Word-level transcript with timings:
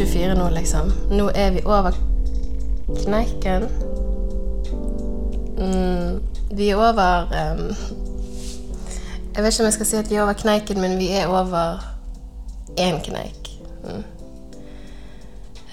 2024 0.00 0.34
nå, 0.34 0.48
liksom. 0.48 0.92
Nå 1.10 1.30
er 1.34 1.50
vi 1.50 1.60
over 1.64 1.90
kneiken. 3.04 3.62
Mm, 5.58 6.22
vi 6.50 6.68
er 6.68 6.76
over 6.76 7.22
um, 7.22 7.74
Jeg 9.34 9.44
vet 9.44 9.52
ikke 9.52 9.62
om 9.62 9.64
jeg 9.64 9.72
skal 9.72 9.86
si 9.86 9.96
at 9.96 10.10
vi 10.10 10.14
er 10.14 10.22
over 10.22 10.32
kneiken, 10.32 10.80
men 10.80 10.98
vi 10.98 11.08
er 11.08 11.26
over 11.26 11.84
én 12.80 13.02
kneik. 13.04 13.50
Mm. 13.84 14.04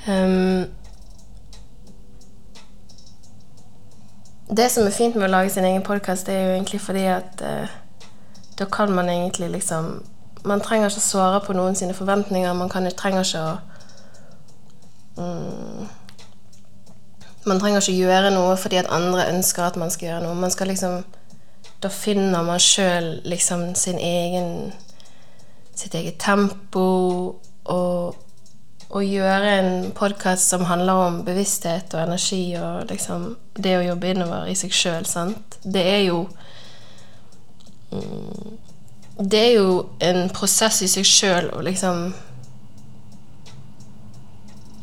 Um, 0.07 0.65
det 4.57 4.71
som 4.71 4.85
er 4.85 4.91
fint 4.91 5.15
med 5.15 5.29
å 5.29 5.31
lage 5.31 5.49
sin 5.49 5.65
egen 5.65 5.83
podkast, 5.83 6.29
er 6.29 6.43
jo 6.43 6.51
egentlig 6.57 6.81
fordi 6.81 7.07
at 7.11 7.41
uh, 7.43 7.71
da 8.59 8.65
kan 8.65 8.91
man 8.91 9.09
egentlig 9.09 9.49
liksom 9.49 10.03
Man 10.45 10.61
trenger 10.61 10.87
ikke 10.87 11.01
å 11.01 11.03
såre 11.03 11.39
på 11.43 11.53
noen 11.53 11.75
sine 11.75 11.93
forventninger. 11.93 12.53
Man 12.53 12.69
kan, 12.69 12.85
trenger 12.95 13.25
ikke 13.25 13.39
å 13.41 13.55
Man 17.47 17.59
trenger 17.61 17.81
ikke 17.81 17.95
gjøre 17.97 18.31
noe 18.35 18.57
fordi 18.59 18.77
at 18.81 18.91
andre 18.93 19.29
ønsker 19.31 19.63
at 19.65 19.79
man 19.79 19.91
skal 19.93 20.11
gjøre 20.11 20.23
noe. 20.25 20.35
Man 20.35 20.53
skal 20.53 20.67
liksom 20.71 21.03
Da 21.81 21.89
finner 21.93 22.41
man 22.41 22.59
sjøl 22.59 23.21
liksom 23.25 23.75
sin 23.75 23.99
egen 24.01 24.73
Sitt 25.77 25.93
eget 25.93 26.17
tempo 26.17 26.87
og 27.69 28.15
å 28.87 29.01
gjøre 29.03 29.49
en 29.59 29.71
podkast 29.95 30.47
som 30.47 30.63
handler 30.69 31.01
om 31.07 31.17
bevissthet 31.27 31.91
og 31.95 32.05
energi 32.05 32.55
og 32.55 32.87
liksom 32.91 33.33
det 33.59 33.75
å 33.77 33.83
jobbe 33.83 34.13
innover 34.13 34.47
i 34.47 34.55
seg 34.55 34.71
sjøl, 34.75 35.05
sant, 35.05 35.57
det 35.63 35.83
er 35.83 36.03
jo 36.07 36.21
mm, 37.91 38.55
Det 39.17 39.41
er 39.41 39.53
jo 39.57 39.69
en 39.99 40.29
prosess 40.29 40.83
i 40.85 40.89
seg 40.91 41.07
sjøl 41.09 41.51
å 41.57 41.63
liksom 41.65 42.13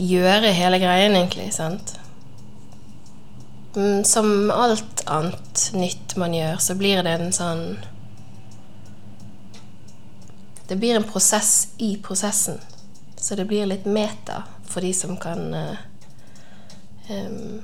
gjøre 0.04 0.52
hele 0.54 0.78
greien, 0.82 1.16
egentlig, 1.16 1.50
sant. 1.56 1.96
Som 4.06 4.50
alt 4.54 5.02
annet 5.10 5.70
nytt 5.74 6.14
man 6.20 6.34
gjør, 6.34 6.60
så 6.62 6.76
blir 6.78 7.02
det 7.02 7.16
en 7.18 7.32
sånn 7.34 7.64
Det 10.64 10.78
blir 10.80 10.94
en 10.96 11.04
prosess 11.04 11.74
i 11.82 11.96
prosessen. 12.00 12.60
Så 13.16 13.34
det 13.36 13.44
blir 13.50 13.66
litt 13.66 13.84
meta 13.84 14.44
for 14.68 14.80
de 14.80 14.94
som 14.94 15.16
kan 15.20 15.42
um, 17.10 17.62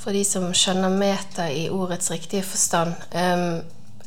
For 0.00 0.16
de 0.16 0.24
som 0.24 0.50
skjønner 0.56 0.92
meta 0.92 1.48
i 1.52 1.68
ordets 1.72 2.10
riktige 2.10 2.44
forstand. 2.44 2.94
Um, 3.12 3.62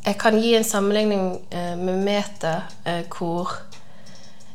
jeg 0.06 0.18
kan 0.19 0.40
gi 0.41 0.56
en 0.57 0.66
sammenligning 0.68 1.28
uh, 1.53 1.75
med 1.80 2.01
meta 2.06 2.56
uh, 2.85 3.03
hvor 3.13 3.53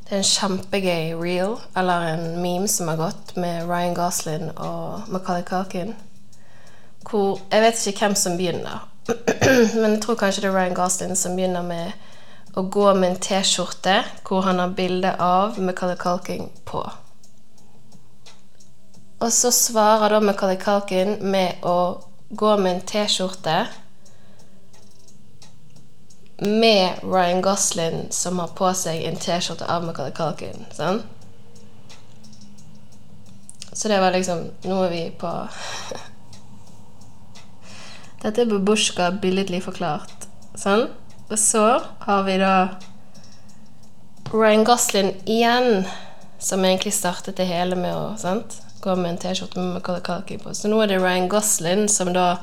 det 0.09 0.17
er 0.17 0.23
en 0.23 0.25
kjempegøy 0.25 1.11
reel, 1.21 1.59
eller 1.77 2.07
en 2.15 2.39
meme 2.41 2.69
som 2.69 2.89
har 2.89 2.97
gått, 2.97 3.35
med 3.37 3.67
Ryan 3.69 3.95
Gosling 3.95 4.47
og 4.57 5.03
Macaulay 5.13 5.43
Culkin. 5.45 5.95
Hvor 7.11 7.41
Jeg 7.53 7.63
vet 7.63 7.87
ikke 7.87 8.07
hvem 8.07 8.15
som 8.15 8.37
begynner, 8.37 8.89
men 9.81 9.91
jeg 9.91 10.01
tror 10.03 10.15
kanskje 10.15 10.43
det 10.43 10.49
er 10.49 10.57
Ryan 10.57 10.75
Gosling 10.75 11.17
som 11.17 11.37
begynner 11.37 11.63
med 11.63 11.93
å 12.57 12.63
gå 12.63 12.87
med 12.95 13.11
en 13.11 13.21
T-skjorte 13.21 13.99
hvor 14.25 14.47
han 14.49 14.59
har 14.59 14.73
bilde 14.77 15.13
av 15.21 15.61
Macaulay 15.61 15.97
Culkin 15.97 16.49
på. 16.65 16.81
Og 19.21 19.33
så 19.33 19.51
svarer 19.53 20.15
da 20.15 20.21
Macaulay 20.25 20.57
Culkin 20.57 21.19
med 21.21 21.61
å 21.69 22.01
gå 22.31 22.57
med 22.57 22.73
en 22.73 22.85
T-skjorte 22.87 23.67
med 26.39 27.01
Ryan 27.03 27.43
Gosling 27.43 28.07
som 28.11 28.39
har 28.39 28.55
på 28.59 28.71
seg 28.75 29.03
en 29.09 29.19
T-skjorte 29.19 29.67
av 29.67 29.87
Macaulay 29.87 30.15
Culkin. 30.15 30.67
Sånn? 30.75 31.03
Så 33.73 33.91
det 33.91 33.99
var 34.03 34.15
liksom 34.15 34.45
Nå 34.67 34.79
er 34.85 34.91
vi 34.91 35.03
på 35.19 35.31
Dette 38.23 38.43
er 38.43 38.51
babusjka 38.51 39.11
billedlig 39.23 39.63
forklart. 39.67 40.29
Sånn? 40.59 40.89
Og 41.29 41.39
så 41.39 41.67
har 42.07 42.23
vi 42.27 42.39
da 42.41 42.55
Ryan 44.33 44.65
Gosling 44.67 45.13
igjen, 45.25 45.87
som 46.39 46.65
egentlig 46.65 46.93
startet 46.97 47.39
det 47.39 47.47
hele 47.49 47.79
med 47.79 47.95
å 47.95 48.17
sant? 48.21 48.59
gå 48.81 48.97
med 48.97 49.11
en 49.11 49.19
T-skjorte 49.19 49.59
med 49.59 49.75
Macaulay 49.75 50.03
Culkin 50.03 50.41
på. 50.41 50.55
Så 50.55 50.71
nå 50.71 50.81
er 50.83 50.91
det 50.91 51.01
Ryan 51.03 51.29
Gosling 51.29 51.89
som 51.91 52.13
da 52.15 52.39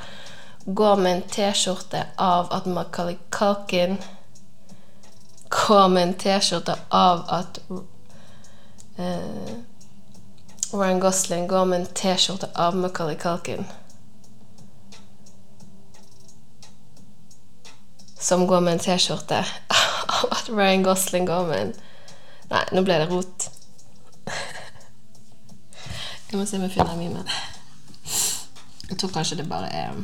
går 0.66 0.96
med 0.96 1.16
en 1.16 1.22
T-skjorte 1.22 2.06
av 2.18 2.54
at 2.54 2.66
Macaulay 2.66 3.18
Culkin 3.30 3.98
går 5.50 5.88
med 5.88 6.04
en 6.04 6.14
T-skjorte 6.14 6.76
av 6.90 7.26
at 7.30 7.60
uh, 9.00 9.56
Ryan 10.74 11.00
Gosling 11.00 11.48
går 11.48 11.66
med 11.66 11.80
en 11.80 11.86
T-skjorte 11.86 12.50
av 12.56 12.76
Macaulay 12.76 13.16
Culkin. 13.16 13.66
som 18.26 18.48
går 18.48 18.60
med 18.60 18.74
en 18.74 18.80
T-skjorte 18.80 19.38
av 20.08 20.32
at 20.32 20.50
Ryan 20.50 20.84
Gosling 20.84 21.28
går 21.28 21.48
med 21.48 21.62
en 21.62 21.74
Nei, 22.46 22.62
nå 22.78 22.82
ble 22.86 23.00
det 23.02 23.08
rot. 23.10 23.48
Jeg 26.30 26.38
må 26.38 26.44
se 26.46 26.60
om 26.60 26.66
jeg 26.68 26.76
finner 26.76 26.98
mine. 27.00 27.24
Jeg 28.90 29.00
tror 29.02 29.10
kanskje 29.16 29.40
det 29.40 29.48
bare 29.50 29.72
er 29.74 29.96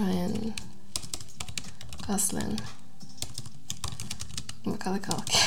Ryan 0.00 0.54
Gosling 2.06 2.60
Macaulay 4.64 5.00
Culkin. 5.06 5.40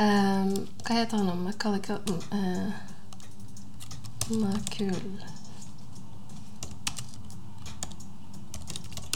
um, 0.00 0.68
hva 0.84 0.94
heter 0.94 1.16
han? 1.16 1.42
Macaulay 1.44 1.80
Culkin 1.80 2.22
uh, 2.32 2.72
Macul... 4.30 5.22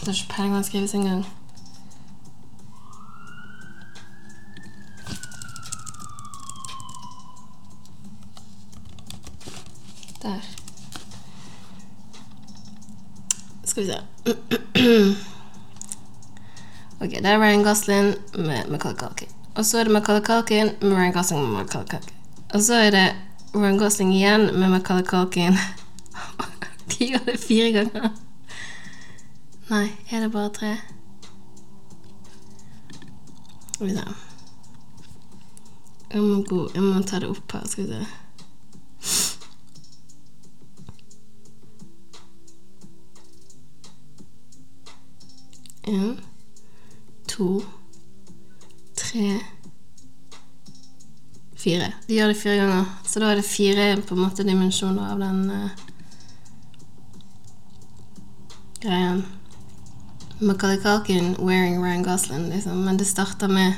Jeg 0.01 0.07
har 0.07 0.13
ikke 0.13 0.35
peiling 0.35 0.53
hva 0.53 0.57
han 0.57 0.65
skrives 0.65 0.95
engang. 0.95 1.27
Der. 10.23 10.41
Skal 13.65 13.83
vi 13.83 13.89
se 13.89 13.99
Ok, 17.01 17.11
det 17.11 17.27
er 17.27 17.39
Ryan 17.41 17.63
Gosling 17.65 18.15
med 18.37 18.69
Macaulay 18.69 18.97
Culkin. 18.97 19.29
Og 19.55 19.65
så 19.65 19.79
er 19.79 19.85
det 19.85 19.93
Macaulay 19.93 20.23
Culkin 20.23 20.71
med 20.81 20.93
Ryan 20.93 21.13
Gosling 21.13 21.43
med 21.43 21.53
Macaulay 21.53 21.87
Culkin. 21.89 22.15
Og 22.55 22.63
så 22.63 22.75
er 22.75 22.91
det 22.91 23.17
Ryan 23.55 23.79
Gosling 23.79 24.15
igjen 24.15 24.41
med 24.61 24.69
Macaulay 24.69 25.05
Culkin. 25.13 25.57
De 26.91 27.07
gjør 27.07 27.25
det 27.27 27.39
fire 27.41 27.73
ganger. 27.73 28.11
Nei, 29.71 29.87
er 30.11 30.21
det 30.21 30.33
bare 30.33 30.53
tre? 30.53 30.77
Skal 33.75 33.87
vi 33.87 33.93
se 33.97 34.05
Jeg 36.13 36.23
må, 36.23 37.03
ta 37.07 37.19
det 37.23 37.31
opp 37.31 37.53
her, 37.53 37.65
skal 37.71 37.87
vi 37.87 37.93
se. 37.95 38.07
En, 45.83 46.21
to, 47.29 47.63
tre 48.97 49.39
Fire. 51.61 51.93
De 52.09 52.15
gjør 52.17 52.31
det 52.33 52.37
fire 52.41 52.57
ganger. 52.57 52.85
Så 53.05 53.21
da 53.21 53.31
er 53.31 53.37
det 53.37 53.45
fire 53.45 53.87
på 54.09 54.17
en 54.17 54.23
måte 54.23 54.47
dimensjoner 54.49 55.11
av 55.13 55.19
den 55.21 55.43
uh, 55.51 55.91
greien. 58.81 59.21
Macaulay 60.41 60.81
Culkin 60.81 61.35
wearing 61.39 61.77
Ryan 61.85 62.03
Gosling, 62.03 62.49
liksom. 62.49 62.81
Men 62.85 62.97
det 62.97 63.07
starter 63.07 63.49
med 63.49 63.75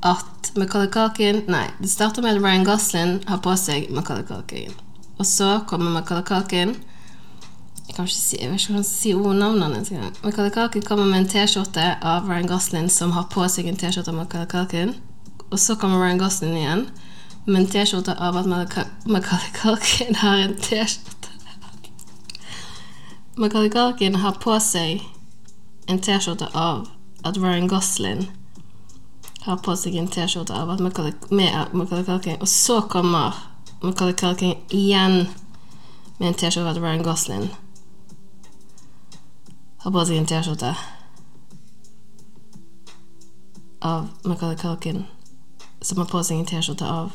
at 0.00 0.52
Macaulay 0.56 0.88
Culkin 0.88 1.42
Nei, 1.48 1.66
det 1.82 1.90
starter 1.90 2.22
med 2.22 2.38
at 2.38 2.42
Ryan 2.42 2.64
Gosling 2.64 3.18
har 3.28 3.42
på 3.44 3.56
seg 3.60 3.90
Macaulay 3.92 4.24
Culkin. 4.24 4.72
Og 5.18 5.26
så 5.26 5.58
kommer 5.68 5.92
Macaulay 5.92 6.24
Culkin 6.24 6.76
ikke 8.06 8.14
si, 8.14 8.36
jeg 8.38 8.50
vet 8.50 8.60
ikke 8.60 8.72
hvordan 8.72 8.84
si 8.86 9.12
ordnavnene 9.14 9.82
engang. 9.82 10.16
Macaulay 10.24 10.50
Culkin 10.54 10.82
kommer 10.82 11.04
med 11.04 11.18
en 11.18 11.28
T-skjorte 11.28 11.86
av 12.02 12.28
Ryan 12.30 12.46
Gosling 12.46 12.90
som 12.90 13.12
har 13.16 13.26
på 13.32 13.48
seg 13.50 13.66
en 13.66 13.76
T-skjorte 13.76 14.12
av 14.12 14.18
Macaulay 14.20 14.46
Culkin. 14.46 14.94
Og 15.50 15.58
så 15.58 15.74
kommer 15.74 16.04
Ryan 16.04 16.18
Gosling 16.18 16.54
igjen 16.56 16.86
med 17.46 17.62
en 17.62 17.70
T-skjorte 17.72 18.14
av 18.14 18.36
at 18.36 18.46
Culkin 19.56 20.14
har 20.22 20.38
en 20.38 20.56
T-skjorte 20.56 21.34
Macaulay 23.38 23.70
Culkin 23.70 24.14
har 24.14 24.32
på 24.42 24.56
seg 24.60 25.04
en 25.86 26.00
T-skjorte 26.02 26.48
av 26.54 26.88
at 27.24 27.36
Ryan 27.38 27.68
Gosling 27.68 28.26
har 29.46 29.60
på 29.62 29.76
seg 29.78 29.94
en 29.96 30.08
T-skjorte 30.10 30.54
av 30.54 30.70
at 30.74 30.82
Culkin, 32.06 32.40
og 32.40 32.48
så 32.48 32.80
kommer 32.80 33.34
Macaulay 33.82 34.14
Culkin 34.14 34.58
igjen 34.68 35.28
med 36.18 36.28
en 36.28 36.34
T-skjorte 36.34 36.76
av 36.76 36.82
Ryan 36.82 37.02
Gosling 37.02 37.48
har 39.78 39.90
på 39.94 40.04
seg 40.08 40.16
en 40.18 40.26
T-skjorte 40.26 40.72
av 43.88 44.08
Macaulay 44.24 44.56
Culkin, 44.58 45.04
som 45.80 45.98
har 46.02 46.08
på 46.10 46.22
seg 46.26 46.40
en 46.40 46.48
T-skjorte 46.50 46.88
av 46.90 47.12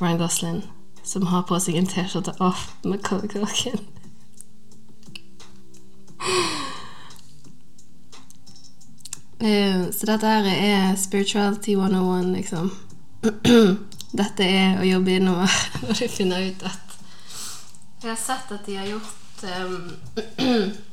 Ryan 0.00 0.18
Gosling, 0.20 0.60
som 1.02 1.26
har 1.32 1.46
på 1.48 1.60
seg 1.60 1.78
en 1.80 1.88
T-skjorte 1.88 2.36
av 2.40 2.60
Macaulay 2.84 3.28
Culkin. 3.28 3.80
Eh, 9.40 9.90
Så 9.92 10.06
dette 10.06 10.26
her 10.26 10.44
er 10.44 10.96
spirituality 10.96 11.72
101, 11.72 12.32
liksom. 12.36 12.70
Dette 14.20 14.44
er 14.44 14.80
å 14.80 14.84
jobbe 14.88 15.14
innover 15.16 15.52
når 15.82 15.96
du 16.00 16.06
finner 16.10 16.42
ut 16.50 16.62
at 16.66 16.96
Jeg 18.02 18.10
har 18.10 18.18
sett 18.18 18.52
at 18.52 18.64
de 18.66 18.76
har 18.76 18.88
gjort 18.88 19.44
ehm, 19.46 20.72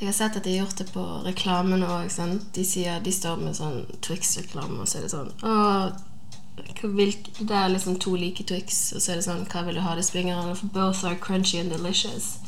Jeg 0.00 0.08
har 0.08 0.14
sett 0.16 0.36
at 0.36 0.44
de 0.44 0.54
har 0.56 0.64
gjort 0.64 0.78
det 0.80 0.86
på 0.94 1.02
reklamene 1.26 1.88
òg. 1.92 2.08
De 2.56 2.64
de 3.04 3.12
står 3.12 3.42
med 3.42 3.56
sånn 3.56 3.82
Twix-reklame, 4.00 4.80
og 4.80 4.88
så 4.88 4.98
er 4.98 5.02
det 5.04 5.12
sånn 5.12 5.34
det 6.60 7.56
er 7.56 7.68
liksom 7.68 7.96
to 8.00 8.14
like 8.16 8.44
Twix, 8.44 8.92
og 8.92 9.02
så 9.02 9.12
er 9.12 9.20
det 9.20 9.24
sånn 9.24 9.46
Hva 9.48 9.62
vil 9.64 9.78
du 9.78 9.80
ha? 9.80 9.94
Det 9.96 10.04
springer 10.04 10.36
ingen 10.36 10.56
for 10.56 10.72
both 10.74 11.04
are 11.04 11.16
crunchy 11.16 11.60
and 11.60 11.70
delicious. 11.72 12.38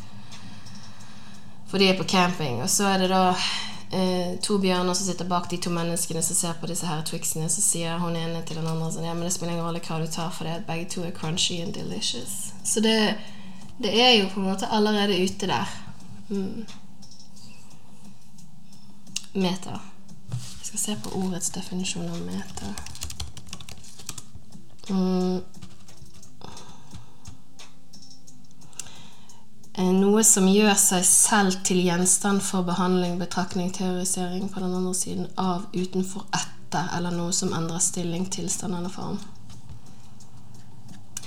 For 1.68 1.78
de 1.78 1.88
er 1.88 1.96
på 1.96 2.04
camping, 2.04 2.60
og 2.62 2.68
så 2.70 2.90
er 2.92 3.04
det 3.04 3.08
da 3.12 3.22
eh, 3.32 4.34
to 4.44 4.58
bjørner 4.60 4.96
som 4.96 5.06
sitter 5.06 5.28
bak 5.28 5.48
de 5.50 5.56
to 5.56 5.72
menneskene 5.72 6.22
som 6.22 6.36
ser 6.36 6.58
på 6.60 6.68
disse 6.68 6.88
her 6.88 7.04
Twixene. 7.08 7.48
Så 7.48 7.64
sier 7.64 8.00
hun 8.02 8.16
ene 8.16 8.42
til 8.44 8.60
den 8.60 8.68
andre 8.68 8.90
sånn 8.92 9.08
Ja, 9.08 9.14
men 9.16 9.24
det 9.28 9.32
spiller 9.36 9.54
ingen 9.54 9.68
rolle 9.68 9.80
hva 9.84 10.00
du 10.02 10.08
tar, 10.08 10.32
for 10.32 10.48
det 10.48 10.58
at 10.60 10.68
begge 10.68 10.90
to 10.92 11.06
er 11.08 11.16
crunchy 11.16 11.62
and 11.64 11.72
delicious. 11.76 12.52
Så 12.64 12.84
det, 12.84 13.16
det 13.80 13.92
er 13.96 14.14
jo 14.18 14.28
på 14.34 14.40
en 14.40 14.50
måte 14.52 14.68
allerede 14.68 15.20
ute 15.24 15.48
der. 15.48 15.76
Mm. 16.28 16.64
Meta. 19.34 19.80
Jeg 20.30 20.66
skal 20.66 20.78
se 20.78 20.96
på 21.04 21.10
ordets 21.16 21.50
definisjon 21.50 22.08
av 22.08 22.20
meta. 22.20 22.74
Mm. 24.90 25.40
Eh, 29.74 29.92
Noe 29.96 30.24
som 30.24 30.48
gjør 30.52 30.74
seg 30.76 31.04
selv 31.08 31.62
til 31.64 31.80
gjenstand 31.80 32.42
for 32.44 32.62
behandling, 32.68 33.16
betraktning, 33.18 33.72
teorisering 33.72 34.50
på 34.52 34.60
den 34.60 34.74
andre 34.74 34.94
siden 34.94 35.30
av, 35.40 35.64
utenfor, 35.72 36.26
etter, 36.36 36.90
eller 36.96 37.16
noe 37.16 37.32
som 37.32 37.54
endrer 37.56 37.80
stilling, 37.80 38.28
tilstand 38.28 38.76
eller 38.76 38.92
form. 38.92 39.20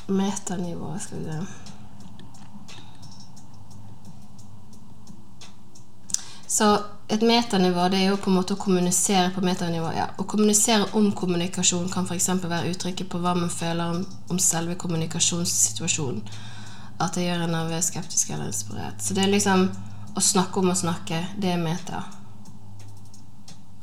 Metanivået, 0.08 1.02
skal 1.02 1.18
vi 1.26 1.32
se. 1.32 1.46
Så 6.56 6.78
et 7.08 7.22
metanivå 7.22 7.88
det 7.94 8.00
er 8.02 8.10
jo 8.10 8.18
på 8.18 8.32
en 8.32 8.38
måte 8.40 8.56
å 8.56 8.60
kommunisere 8.60 9.30
på 9.36 9.44
metanivå. 9.46 9.92
Ja. 9.94 10.08
Å 10.18 10.26
kommunisere 10.26 10.88
om 10.98 11.12
kommunikasjon 11.14 11.90
kan 11.94 12.08
f.eks. 12.10 12.30
være 12.42 12.72
uttrykket 12.72 13.10
på 13.12 13.22
hva 13.22 13.36
man 13.38 13.52
føler 13.54 13.94
om, 13.94 14.06
om 14.34 14.40
selve 14.42 14.78
kommunikasjonssituasjonen. 14.82 16.24
At 17.00 17.18
det 17.18 17.28
gjør 17.28 17.44
en 17.46 17.54
nervøs, 17.54 17.92
skeptisk 17.92 18.32
eller 18.32 18.50
inspirert. 18.50 19.04
Så 19.04 19.14
det 19.14 19.26
er 19.26 19.34
liksom 19.34 19.68
å 20.16 20.24
snakke 20.24 20.64
om 20.64 20.72
å 20.72 20.80
snakke, 20.80 21.22
det 21.38 21.52
er 21.54 21.62
meta. 21.62 22.02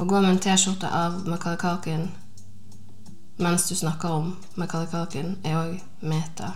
Å 0.01 0.09
gå 0.09 0.19
med 0.25 0.33
en 0.33 0.43
T-skjorte 0.43 0.91
av 0.91 1.23
Culkin 1.61 2.09
mens 3.43 3.69
du 3.69 3.75
snakker 3.75 4.11
om 4.11 4.35
Culkin, 4.91 5.37
er 5.45 5.57
òg 5.57 5.79
meta. 6.01 6.53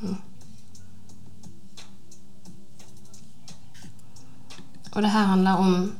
Mm. 0.00 0.16
Og 4.94 5.02
det 5.02 5.10
her 5.10 5.26
handler 5.26 5.60
om 5.62 5.92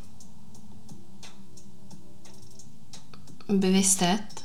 bevissthet 3.46 4.44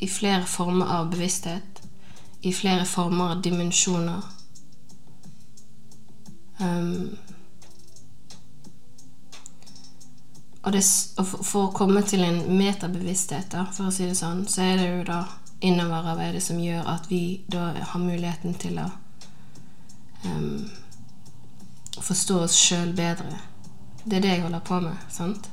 i 0.00 0.08
flere 0.08 0.46
former 0.46 0.86
av 0.86 1.10
bevissthet, 1.10 1.82
i 2.40 2.52
flere 2.52 2.84
former 2.84 3.34
av 3.34 3.42
dimensjoner. 3.42 4.22
Um, 6.58 7.16
og 10.62 10.72
det, 10.72 10.82
for 11.24 11.66
å 11.66 11.74
komme 11.76 12.02
til 12.08 12.24
en 12.24 12.40
metabevissthet, 12.56 13.50
da, 13.52 13.66
for 13.72 13.88
å 13.88 13.94
si 13.94 14.08
det 14.08 14.16
sånn, 14.16 14.46
så 14.48 14.64
er 14.64 14.80
det 14.80 14.88
jo 14.88 15.04
da 15.08 15.20
innoverarbeidet 15.60 16.42
som 16.44 16.60
gjør 16.60 16.88
at 16.88 17.08
vi 17.12 17.42
da 17.52 17.70
har 17.76 18.00
muligheten 18.00 18.56
til 18.60 18.80
å 18.80 18.88
um, 20.24 20.68
forstå 22.00 22.42
oss 22.46 22.56
sjøl 22.56 22.94
bedre. 22.96 23.36
Det 24.04 24.16
er 24.16 24.24
det 24.24 24.36
jeg 24.36 24.44
holder 24.46 24.64
på 24.64 24.80
med. 24.84 25.08
sant? 25.12 25.50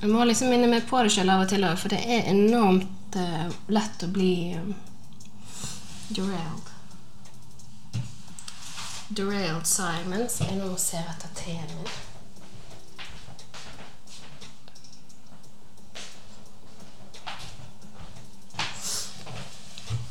Jeg 0.00 0.10
må 0.12 0.24
liksom 0.24 0.50
minne 0.52 0.68
meg 0.68 0.84
på 0.88 1.00
det 1.02 1.12
sjøl 1.14 1.30
av 1.32 1.44
og 1.46 1.48
til 1.50 1.64
òg, 1.64 1.78
for 1.80 1.92
det 1.92 2.02
er 2.04 2.28
enormt 2.28 3.16
uh, 3.16 3.46
lett 3.72 4.04
å 4.04 4.08
bli 4.12 4.56
um, 4.60 4.74
derailed. 6.10 6.72
Derailed, 9.08 9.64
simons, 9.64 10.40
jeg 10.42 10.58
jeg 10.58 10.58
nå 10.60 10.74
ser 10.80 11.06
etter 11.14 11.32
teen 11.38 11.72
min. 11.78 11.88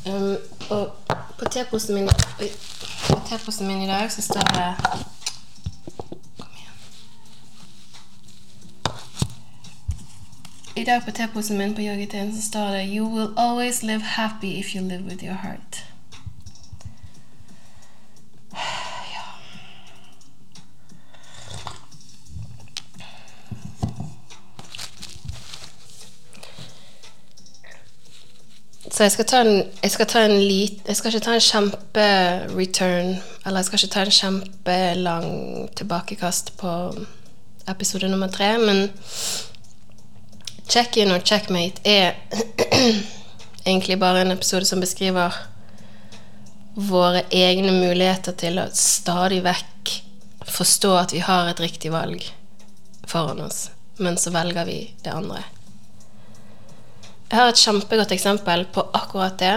Um, 0.05 0.35
og 0.69 0.91
på 1.37 1.45
teposen 1.49 1.95
min 1.95 2.09
min 3.67 3.81
i 3.81 3.87
dag 3.87 4.11
så 4.11 4.21
står 4.21 4.41
det 4.53 4.73
Kom 6.37 6.47
igjen. 6.57 6.77
Dag 10.85 11.05
på 11.05 11.11
teposen 11.11 11.57
min 11.57 11.75
på 11.75 11.81
yogateen 11.81 12.35
så 12.35 12.41
står 12.41 12.71
det 12.71 12.83
You 12.83 13.07
will 13.09 13.33
always 13.37 13.83
live 13.83 14.01
happy 14.01 14.59
if 14.59 14.75
you 14.75 14.83
live 14.83 15.03
with 15.03 15.23
your 15.23 15.33
heart. 15.33 15.83
Så 28.91 29.03
jeg 29.03 29.11
skal 29.11 29.25
ta 29.25 29.41
en, 29.41 29.63
jeg 29.83 29.91
skal 29.91 30.05
ta 30.05 30.25
en 30.25 30.41
lit, 30.41 30.81
Jeg 30.87 30.95
skal 30.95 31.13
ikke 31.13 31.25
ta 31.25 31.33
en 31.33 31.41
kjempe-return, 31.41 33.15
eller 33.45 33.57
jeg 33.57 33.65
skal 33.65 33.79
ikke 33.79 33.93
ta 33.93 34.01
en 34.01 34.11
kjempelang 34.11 35.27
tilbakekast 35.75 36.57
på 36.57 36.71
episode 37.67 38.07
nummer 38.09 38.27
tre, 38.27 38.57
men 38.57 38.89
Check-in 40.75 41.13
og 41.15 41.23
checkmate 41.23 41.79
er 41.87 42.17
egentlig 43.69 43.95
bare 43.99 44.25
en 44.25 44.33
episode 44.33 44.67
som 44.67 44.81
beskriver 44.83 45.31
våre 46.75 47.21
egne 47.31 47.71
muligheter 47.71 48.35
til 48.35 48.59
å 48.59 48.65
stadig 48.75 49.39
vekk 49.45 49.93
forstå 50.51 50.89
at 50.99 51.13
vi 51.15 51.21
har 51.23 51.47
et 51.47 51.61
riktig 51.63 51.93
valg 51.93 52.25
foran 53.07 53.39
oss, 53.45 53.69
men 54.03 54.19
så 54.19 54.33
velger 54.35 54.67
vi 54.67 54.79
det 55.05 55.13
andre. 55.15 55.45
Jeg 57.29 57.39
har 57.39 57.53
et 57.53 57.61
kjempegodt 57.63 58.11
eksempel 58.11 58.65
på 58.75 58.83
akkurat 58.99 59.39
det. 59.39 59.53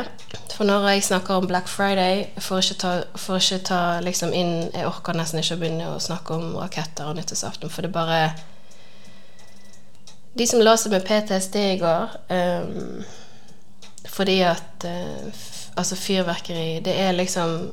For 0.54 0.66
når 0.70 0.86
jeg 0.92 1.08
snakker 1.08 1.40
om 1.40 1.48
Black 1.50 1.66
Friday, 1.70 2.28
for 2.38 2.62
ikke 2.62 2.78
ta, 2.78 2.92
for 3.18 3.42
ikke 3.42 3.58
ta 3.68 3.80
liksom 4.02 4.32
inn 4.34 4.70
Jeg 4.72 4.86
orker 4.86 5.18
nesten 5.18 5.42
ikke 5.42 5.58
å 5.58 5.60
begynne 5.60 5.90
å 5.92 5.98
snakke 6.02 6.38
om 6.38 6.56
raketter 6.58 7.10
og 7.10 7.18
nyttårsaften, 7.18 7.74
for 7.74 7.82
det 7.82 7.92
bare 7.94 8.22
De 10.38 10.46
som 10.46 10.62
la 10.62 10.76
seg 10.78 10.92
med 10.94 11.06
PTSD 11.06 11.56
i 11.58 11.78
går 11.80 12.18
um, 12.30 13.04
fordi 14.08 14.40
at 14.46 14.86
uh, 14.86 15.46
Altså, 15.78 15.94
fyrverkeri, 15.94 16.80
det 16.82 17.00
er 17.00 17.12
liksom 17.12 17.72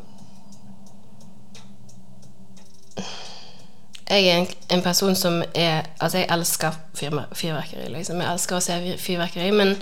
Jeg 4.10 4.28
er 4.28 4.38
en, 4.38 4.48
en 4.70 4.82
person 4.82 5.16
som 5.16 5.44
er 5.56 5.88
Altså, 6.00 6.18
jeg 6.18 6.28
elsker 6.30 6.72
fyr, 6.94 7.24
fyrverkeri, 7.34 7.88
liksom. 7.90 8.22
Jeg 8.22 8.32
elsker 8.32 8.58
å 8.58 8.62
se 8.62 8.98
fyrverkeri, 9.02 9.50
men 9.52 9.74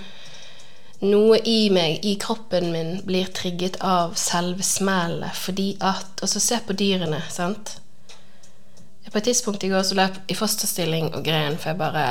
noe 1.04 1.42
i 1.44 1.68
meg, 1.75 2.00
i 2.08 2.16
kroppen 2.16 2.72
min, 2.72 2.94
blir 3.04 3.28
trigget 3.36 3.75
av 3.84 4.16
selve 4.16 4.63
smellet 4.63 5.36
fordi 5.36 5.74
at 5.82 6.24
Og 6.24 6.32
så 6.32 6.40
se 6.40 6.62
på 6.63 6.78
dyrene, 6.80 7.20
sant. 7.30 7.78
På 9.12 9.20
et 9.20 9.28
tidspunkt 9.28 9.63
i 9.63 9.70
går 9.70 9.84
så 9.84 10.00
løp 10.00 10.16
jeg 10.16 10.32
i 10.34 10.38
fosterstilling 10.40 11.12
og 11.12 11.25
grein, 11.28 11.60
for 11.60 11.70
jeg 11.70 11.78
bare 11.78 12.06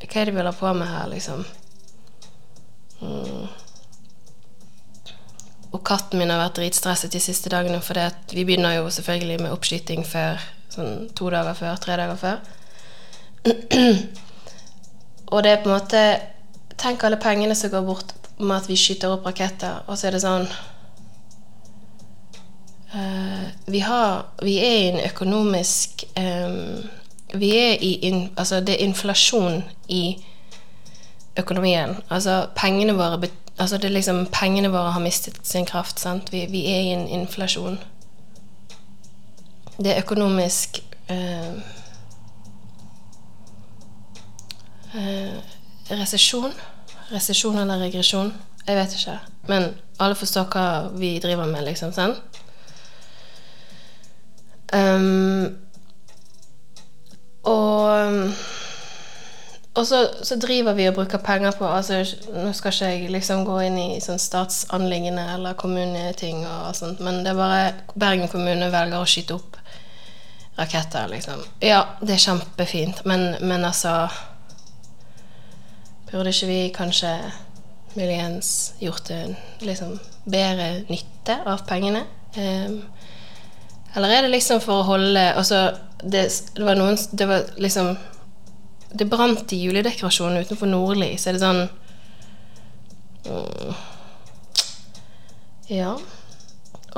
Hva 0.00 0.20
er 0.20 0.28
det 0.28 0.34
vi 0.34 0.40
holder 0.40 0.56
på 0.56 0.72
med 0.74 0.88
her, 0.88 1.08
liksom? 1.12 1.44
Mm. 3.00 3.48
Og 5.70 5.82
katten 5.86 6.18
min 6.18 6.32
har 6.32 6.40
vært 6.40 6.56
dritstresset 6.58 7.12
de 7.14 7.20
siste 7.22 7.52
dagene, 7.52 7.80
for 7.84 8.00
vi 8.34 8.44
begynner 8.44 8.80
jo 8.80 8.88
selvfølgelig 8.90 9.42
med 9.44 9.52
oppskyting 9.54 10.02
før 10.08 10.40
sånn 10.70 11.06
to 11.16 11.30
dager 11.30 11.54
før, 11.58 11.78
tre 11.82 11.98
dager 12.00 12.18
før. 12.18 12.40
og 15.32 15.44
det 15.44 15.52
er 15.52 15.62
på 15.62 15.70
en 15.70 15.76
måte 15.78 16.02
Tenk 16.80 17.02
alle 17.04 17.18
pengene 17.20 17.52
som 17.56 17.68
går 17.68 17.82
bort 17.84 18.12
med 18.38 18.54
at 18.56 18.68
vi 18.70 18.76
skyter 18.80 19.12
opp 19.12 19.26
raketter, 19.28 19.82
og 19.84 19.98
så 20.00 20.06
er 20.08 20.14
det 20.16 20.22
sånn 20.22 20.46
uh, 22.94 23.42
vi, 23.68 23.82
har, 23.84 24.30
vi 24.40 24.54
er 24.64 24.76
i 24.78 24.86
en 24.94 25.02
økonomisk 25.04 26.06
eh, 26.16 26.56
Vi 27.34 27.56
er 27.56 27.76
i 27.80 27.92
in, 27.92 28.30
Altså, 28.36 28.60
det 28.60 28.74
er 28.74 28.86
inflasjon 28.86 29.64
i 29.88 30.16
økonomien. 31.38 31.96
Altså, 32.10 32.46
pengene 32.56 32.92
våre 32.92 33.28
Altså, 33.58 33.76
det 33.76 33.84
er 33.84 33.92
liksom 33.92 34.26
Pengene 34.32 34.70
våre 34.72 34.92
har 34.92 35.00
mistet 35.00 35.38
sin 35.42 35.66
kraft, 35.66 36.00
sant. 36.00 36.32
Vi, 36.32 36.46
vi 36.50 36.66
er 36.66 36.80
i 36.80 36.92
en 36.94 37.08
inflasjon. 37.08 37.78
Det 39.76 39.92
er 39.92 40.02
økonomisk 40.02 40.80
eh, 41.08 41.52
eh, 44.94 45.36
Resesjon? 45.90 46.52
Resesjon 47.12 47.58
eller 47.58 47.78
regresjon? 47.84 48.32
Jeg 48.66 48.76
vet 48.76 48.94
ikke. 48.94 49.18
Men 49.48 49.74
alle 49.98 50.14
forstår 50.14 50.48
hva 50.52 50.66
vi 50.96 51.18
driver 51.18 51.46
med, 51.46 51.64
liksom. 51.64 51.92
sant? 51.92 52.20
Um, 54.72 55.56
og 57.48 58.34
og 59.74 59.86
så, 59.86 60.08
så 60.22 60.36
driver 60.36 60.74
vi 60.74 60.88
og 60.88 60.94
bruker 60.94 61.18
penger 61.22 61.54
på 61.58 61.66
altså, 61.66 62.02
Nå 62.34 62.52
skal 62.52 62.72
ikke 62.72 62.88
jeg 62.90 63.10
liksom 63.14 63.44
gå 63.46 63.58
inn 63.68 63.78
i 63.78 64.00
sånn 64.02 64.18
statsanliggende 64.18 65.22
eller 65.36 65.54
kommuneting 65.58 66.42
og 66.42 66.74
sånt, 66.76 66.98
men 67.04 67.22
det 67.24 67.32
er 67.32 67.38
bare 67.38 67.60
Bergen 67.94 68.28
kommune 68.32 68.70
velger 68.72 68.98
å 68.98 69.08
skyte 69.08 69.38
opp 69.38 69.60
raketter, 70.58 71.06
liksom. 71.08 71.44
Ja, 71.62 71.84
det 72.02 72.16
er 72.16 72.24
kjempefint, 72.24 73.04
men, 73.08 73.36
men 73.40 73.64
altså 73.64 74.10
Burde 76.10 76.34
ikke 76.34 76.50
vi 76.50 76.60
kanskje 76.74 77.14
muligens 77.94 78.74
gjort 78.82 79.12
en 79.14 79.36
liksom 79.62 79.94
bedre 80.26 80.82
nytte 80.90 81.36
av 81.46 81.62
pengene? 81.70 82.02
Ehm, 82.34 82.80
eller 83.94 84.08
er 84.08 84.22
det 84.22 84.32
liksom 84.34 84.60
for 84.62 84.80
å 84.80 84.88
holde 84.92 85.22
Altså, 85.34 85.64
det, 86.02 86.24
det 86.54 86.64
var 86.64 86.78
noen 86.78 86.98
Det 87.10 87.26
var 87.26 87.48
liksom 87.60 87.96
Det 88.92 89.06
brant 89.10 89.52
i 89.52 89.60
juledekorasjonen 89.64 90.44
utenfor 90.44 90.70
Nordli, 90.70 91.12
så 91.18 91.30
er 91.30 91.36
det 91.36 91.44
sånn 91.44 91.60
mm, 93.26 93.74
Ja. 95.70 95.92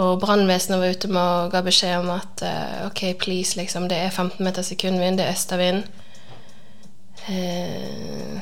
Og 0.01 0.21
brannvesenet 0.23 0.81
var 0.81 0.95
ute 0.95 1.09
med 1.13 1.21
og 1.21 1.51
ga 1.53 1.61
beskjed 1.67 1.99
om 2.01 2.09
at 2.15 2.41
uh, 2.49 2.87
OK, 2.87 3.03
please, 3.21 3.59
liksom, 3.59 3.91
det 3.93 3.99
er 4.01 4.15
15 4.15 4.41
meter 4.41 4.65
sekundvind, 4.65 5.21
det 5.21 5.27
er 5.27 5.35
østavind. 5.35 5.85
Uh, 7.29 8.41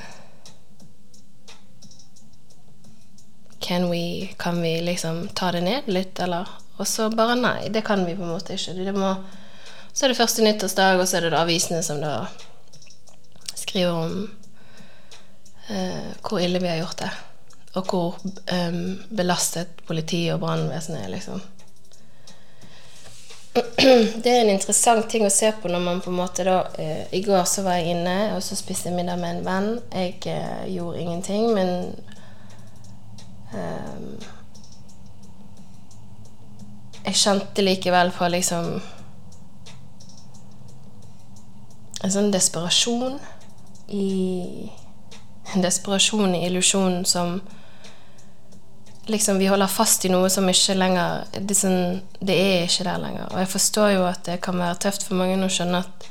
Can 3.59 3.91
we, 3.91 4.29
kan 4.39 4.63
vi 4.63 4.81
liksom 4.81 5.29
ta 5.35 5.51
det 5.53 5.61
ned 5.67 5.91
litt, 5.91 6.21
eller? 6.23 6.49
Og 6.81 6.89
så 6.89 7.11
bare 7.13 7.37
nei, 7.37 7.69
det 7.69 7.85
kan 7.87 8.05
vi 8.07 8.17
på 8.17 8.25
en 8.25 8.33
måte 8.35 8.57
ikke. 8.57 8.75
Det 8.79 8.95
må, 8.97 9.13
så 9.93 10.07
er 10.07 10.13
det 10.13 10.19
første 10.19 10.45
nyttårsdag, 10.45 11.01
og 11.01 11.09
så 11.09 11.19
er 11.19 11.27
det 11.27 11.35
da 11.35 11.45
avisene 11.45 11.83
som 11.85 12.01
da 12.01 12.15
skriver 13.53 13.93
om 13.93 14.15
eh, 15.69 16.13
hvor 16.25 16.41
ille 16.41 16.63
vi 16.63 16.71
har 16.73 16.81
gjort 16.81 17.03
det. 17.05 17.11
Og 17.79 17.93
hvor 17.93 18.19
eh, 18.51 18.79
belastet 19.15 19.85
politi 19.87 20.25
og 20.33 20.41
brannvesenet 20.43 21.05
er, 21.05 21.13
liksom. 21.15 21.43
Det 24.23 24.31
er 24.31 24.45
en 24.45 24.53
interessant 24.53 25.09
ting 25.11 25.25
å 25.27 25.33
se 25.35 25.49
på 25.59 25.69
når 25.69 25.81
man 25.83 26.01
på 26.01 26.13
en 26.13 26.21
måte 26.21 26.45
da 26.47 26.61
eh, 26.79 27.09
I 27.19 27.21
går 27.25 27.43
så 27.51 27.65
var 27.67 27.81
jeg 27.81 27.97
inne, 27.97 28.17
og 28.37 28.45
så 28.47 28.57
spiste 28.57 28.89
jeg 28.89 28.97
middag 28.97 29.21
med 29.21 29.37
en 29.37 29.47
venn. 29.47 29.71
Jeg 29.93 30.17
eh, 30.31 30.69
gjorde 30.77 31.03
ingenting, 31.03 31.51
men 31.59 31.91
Ehm, 33.55 34.19
jeg 37.05 37.17
kjente 37.17 37.65
likevel 37.65 38.13
på 38.15 38.29
liksom 38.29 38.81
En 42.01 42.13
sånn 42.13 42.31
desperasjon 42.33 43.19
i 43.93 44.71
En 45.55 45.65
desperasjon 45.65 46.35
i 46.37 46.45
illusjonen 46.49 47.05
som 47.09 47.41
Liksom 49.11 49.41
vi 49.41 49.49
holder 49.51 49.67
fast 49.67 50.05
i 50.07 50.11
noe 50.13 50.29
som 50.31 50.47
ikke 50.47 50.77
lenger 50.77 51.25
det, 51.35 51.57
sånn, 51.59 51.99
det 52.23 52.37
er 52.37 52.69
ikke 52.69 52.85
der 52.87 53.01
lenger. 53.03 53.25
Og 53.33 53.41
jeg 53.41 53.49
forstår 53.51 53.89
jo 53.97 54.05
at 54.07 54.21
det 54.29 54.37
kan 54.45 54.61
være 54.61 54.77
tøft 54.85 55.03
for 55.03 55.19
mange 55.19 55.41
å 55.43 55.49
skjønne 55.51 55.81
at 55.83 56.07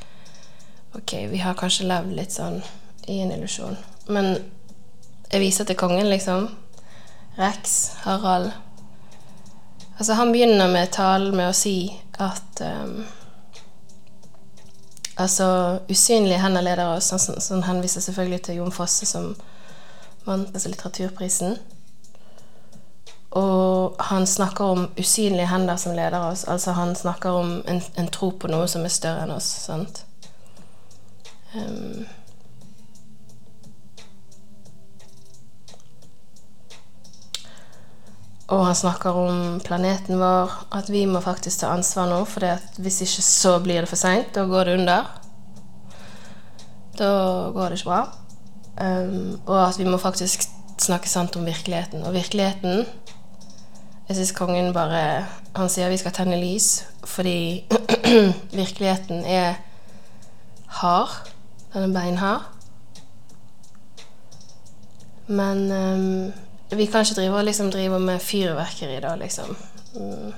ok, 0.97 1.13
vi 1.31 1.39
har 1.39 1.55
kanskje 1.55 1.87
levd 1.87 2.17
litt 2.17 2.35
sånn 2.35 2.59
i 3.07 3.21
en 3.23 3.31
illusjon. 3.37 3.77
Men 4.11 4.33
jeg 5.29 5.43
viser 5.45 5.69
til 5.69 5.79
kongen, 5.79 6.09
liksom. 6.11 6.49
Rex, 7.37 7.77
Harald 8.03 8.51
Altså, 9.99 10.13
han 10.13 10.31
begynner 10.31 10.67
med 10.71 10.91
talen 10.95 11.35
med 11.35 11.49
å 11.51 11.55
si 11.55 11.91
at 12.19 12.61
um, 12.63 13.01
Altså, 15.19 15.79
usynlige 15.91 16.39
hender 16.39 16.63
leder 16.63 16.93
oss. 16.93 17.09
Han 17.11 17.19
sånn, 17.19 17.41
sånn 17.43 17.65
henviser 17.67 17.99
selvfølgelig 17.99 18.37
til 18.45 18.61
Jon 18.61 18.71
Fosse, 18.71 19.03
som 19.03 19.33
vant 20.23 20.53
altså 20.55 20.71
litteraturprisen. 20.71 21.57
Og 23.35 23.99
han 23.99 24.27
snakker 24.27 24.63
om 24.63 24.85
usynlige 24.95 25.49
hender 25.51 25.75
som 25.75 25.91
leder 25.97 26.23
oss. 26.29 26.45
Altså, 26.47 26.71
han 26.71 26.95
snakker 26.95 27.35
om 27.35 27.51
en, 27.67 27.81
en 27.99 28.07
tro 28.07 28.31
på 28.31 28.47
noe 28.47 28.69
som 28.71 28.87
er 28.87 28.95
større 28.95 29.27
enn 29.27 29.35
oss. 29.35 29.49
sant? 29.67 30.05
Um, 31.51 32.07
Og 38.49 38.65
han 38.65 38.75
snakker 38.75 39.13
om 39.13 39.59
planeten 39.61 40.17
vår, 40.17 40.53
at 40.73 40.89
vi 40.89 41.03
må 41.05 41.21
faktisk 41.21 41.61
ta 41.61 41.73
ansvar 41.75 42.09
nå, 42.09 42.23
for 42.25 42.45
hvis 42.81 43.01
ikke 43.05 43.25
så 43.25 43.59
blir 43.61 43.83
det 43.83 43.89
for 43.91 43.99
seint. 43.99 44.31
Da 44.33 44.47
går 44.49 44.65
det 44.65 44.79
under. 44.79 45.11
Da 46.97 47.11
går 47.53 47.69
det 47.69 47.79
ikke 47.79 47.91
bra. 47.91 48.01
Um, 48.79 49.39
og 49.45 49.67
at 49.67 49.77
vi 49.79 49.85
må 49.85 49.97
faktisk 50.01 50.47
snakke 50.81 51.09
sant 51.09 51.35
om 51.35 51.45
virkeligheten. 51.45 52.03
Og 52.03 52.13
virkeligheten 52.13 52.85
Jeg 54.09 54.15
syns 54.15 54.31
kongen 54.31 54.73
bare 54.73 55.25
Han 55.55 55.69
sier 55.69 55.89
vi 55.89 55.97
skal 55.97 56.13
tenne 56.15 56.37
lys 56.39 56.85
fordi 57.03 57.65
virkeligheten 58.61 59.25
er 59.25 59.59
hard. 60.79 61.29
Den 61.73 61.83
er 61.83 62.01
beinhard. 62.01 62.41
Men 65.27 65.71
um, 65.71 66.33
vi 66.69 66.85
kan 66.87 67.01
ikke 67.01 67.21
drive, 67.21 67.41
liksom, 67.43 67.71
drive 67.71 67.99
med 67.99 68.21
fyrverkeri 68.21 68.99
da, 69.01 69.15
liksom. 69.15 69.55
Mm. 69.95 70.33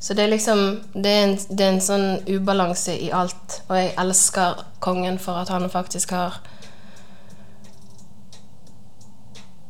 Så 0.00 0.14
det 0.14 0.22
er 0.24 0.28
liksom 0.32 0.80
det 0.94 1.10
er, 1.10 1.22
en, 1.24 1.34
det 1.50 1.64
er, 1.64 1.72
en, 1.74 1.82
sånn 1.84 2.06
ubalanse 2.24 2.94
i 2.96 3.10
alt. 3.12 3.60
Og 3.68 3.76
jeg 3.76 3.92
elsker 4.00 4.62
kongen 4.80 5.18
for 5.20 5.42
at 5.42 5.52
han 5.52 5.68
faktisk 5.70 6.14
har 6.16 6.38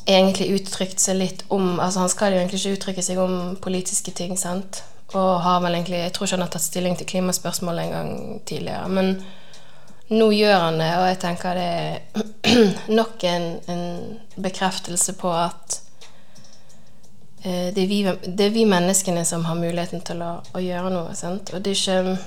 egentlig 0.06 0.52
uttrykt 0.54 1.02
seg 1.02 1.18
litt 1.18 1.42
om 1.54 1.80
Altså 1.82 2.00
han 2.02 2.10
skal 2.10 2.32
jo 2.32 2.38
egentlig 2.40 2.62
ikke 2.62 2.78
uttrykke 2.78 3.04
seg 3.04 3.18
om 3.18 3.34
politiske 3.62 4.14
ting, 4.14 4.38
sant. 4.38 4.84
Og 5.18 5.42
har 5.42 5.60
vel 5.64 5.74
egentlig 5.74 6.04
Jeg 6.04 6.14
tror 6.14 6.26
ikke 6.26 6.38
han 6.38 6.46
har 6.46 6.54
tatt 6.54 6.68
stilling 6.68 6.96
til 6.96 7.10
klimaspørsmål 7.10 7.82
en 7.82 7.94
gang 7.96 8.14
tidligere. 8.46 8.88
Men 8.88 9.12
nå 10.14 10.30
gjør 10.34 10.58
han 10.68 10.78
det, 10.78 10.90
og 10.98 11.08
jeg 11.10 11.20
tenker 11.26 11.58
det 11.58 11.68
er 11.74 12.24
nok 13.00 13.26
en, 13.26 13.52
en 13.70 13.84
bekreftelse 14.38 15.18
på 15.18 15.34
at 15.34 15.82
det 17.42 17.82
er, 17.82 17.86
vi, 17.88 18.02
det 18.04 18.46
er, 18.46 18.52
vi, 18.52 18.66
menneskene 18.68 19.24
som 19.24 19.46
har 19.48 19.56
muligheten 19.56 20.02
til 20.04 20.20
å, 20.20 20.34
å 20.52 20.60
gjøre 20.60 20.92
noe. 20.92 21.14
Sant? 21.16 21.54
Og 21.56 21.64
det 21.64 21.72
er 21.72 21.80
ikke 21.80 22.18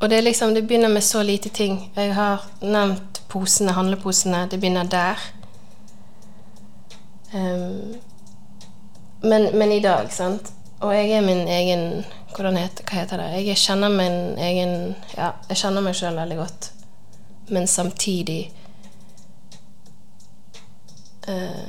Og 0.00 0.08
det 0.08 0.16
er 0.16 0.22
liksom, 0.24 0.54
det 0.54 0.62
begynner 0.64 0.88
med 0.88 1.04
så 1.04 1.22
lite 1.22 1.48
ting. 1.48 1.92
Jeg 1.96 2.14
har 2.16 2.46
nevnt 2.60 3.20
posene, 3.28 3.72
handleposene. 3.76 4.46
Det 4.48 4.56
begynner 4.60 4.88
der. 4.88 5.20
Um, 7.34 8.00
men, 9.22 9.58
men, 9.58 9.72
i 9.72 9.80
dag, 9.80 10.08
sant 10.10 10.48
Og 10.80 10.90
jeg 10.94 11.12
er 11.14 11.20
min 11.22 11.44
egen 11.46 12.02
hvordan 12.34 12.56
heter, 12.56 12.82
Hva 12.88 12.96
heter 12.96 13.20
det? 13.20 13.42
Jeg 13.44 13.60
kjenner 13.60 13.92
min 13.92 14.38
egen 14.40 14.72
Ja, 15.12 15.28
jeg 15.46 15.60
kjenner 15.60 15.84
meg 15.84 15.94
sjøl 15.94 16.16
veldig 16.18 16.38
godt. 16.40 16.70
Men 17.54 17.68
samtidig 17.70 18.48
Uh, 21.28 21.68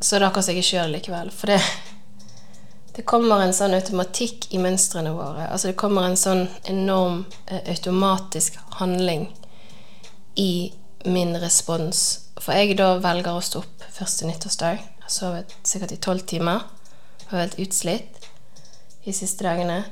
så 0.00 0.16
det 0.16 0.24
er 0.24 0.28
akkurat 0.28 0.46
som 0.46 0.54
jeg 0.54 0.64
ikke 0.64 0.76
gjør 0.76 0.88
det 0.88 0.94
likevel. 0.96 1.30
For 1.34 1.52
det, 1.52 1.60
det 2.96 3.06
kommer 3.08 3.42
en 3.42 3.54
sånn 3.56 3.74
automatikk 3.76 4.50
i 4.54 4.60
mønstrene 4.62 5.14
våre. 5.16 5.48
Altså 5.50 5.72
det 5.72 5.78
kommer 5.80 6.06
en 6.06 6.18
sånn 6.20 6.46
enorm 6.70 7.24
uh, 7.50 7.60
automatisk 7.64 8.60
handling 8.80 9.28
i 10.36 10.72
min 11.06 11.36
respons. 11.40 12.04
For 12.36 12.52
jeg 12.56 12.76
da 12.78 12.96
velger 13.00 13.36
å 13.36 13.44
stå 13.44 13.62
opp 13.64 13.84
første 13.96 14.28
nyttårsdag. 14.28 14.80
Jeg 14.80 15.06
har 15.06 15.12
sovet 15.12 15.56
sikkert 15.66 15.94
i 15.96 16.00
tolv 16.02 16.26
timer. 16.28 16.64
Har 17.30 17.46
vært 17.46 17.60
utslitt 17.62 18.26
de 19.06 19.14
siste 19.14 19.46
dagene. 19.46 19.84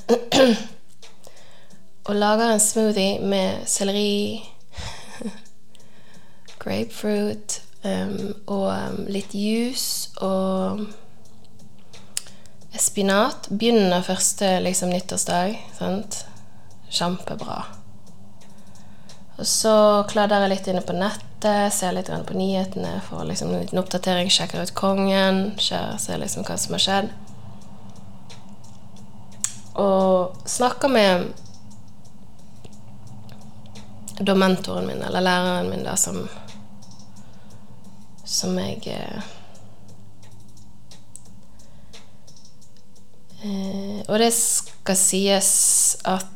og 2.08 2.16
lager 2.18 2.52
en 2.52 2.60
smoothie 2.60 3.20
med 3.24 3.64
selleri 3.70 4.42
grapefruit, 6.64 7.60
um, 7.84 8.34
og 8.48 8.68
um, 8.72 9.00
litt 9.12 9.34
juice 9.36 10.10
og 10.24 10.86
spinat. 12.80 13.48
Begynner 13.50 14.02
første 14.02 14.58
liksom, 14.64 14.90
nyttårsdag. 14.90 15.58
Sant? 15.78 16.24
Kjempebra. 16.90 17.62
Og 19.34 19.46
så 19.50 19.76
kladder 20.10 20.44
jeg 20.44 20.52
litt 20.52 20.68
inne 20.70 20.82
på 20.86 20.94
nettet, 20.94 21.74
ser 21.74 21.94
litt 21.96 22.06
på 22.06 22.36
nyhetene, 22.38 23.00
får 23.08 23.24
liksom 23.26 23.50
en 23.50 23.64
liten 23.64 23.80
oppdatering, 23.80 24.30
sjekker 24.30 24.62
ut 24.62 24.74
kongen, 24.78 25.48
ser 25.58 26.20
liksom 26.22 26.46
hva 26.46 26.58
som 26.58 26.76
har 26.76 26.84
skjedd. 26.84 27.08
Og 29.82 30.38
snakker 30.46 30.92
med 30.92 31.32
da 34.22 34.36
mentoren 34.38 34.86
min, 34.86 35.02
eller 35.02 35.20
læreren 35.26 35.70
min, 35.72 35.82
da, 35.82 35.96
som 35.98 36.28
Som 38.24 38.58
jeg 38.58 38.80
eh, 38.86 39.22
eh, 43.44 44.00
Og 44.08 44.18
det 44.18 44.32
skal 44.32 44.96
sies 44.96 45.52
at 46.04 46.30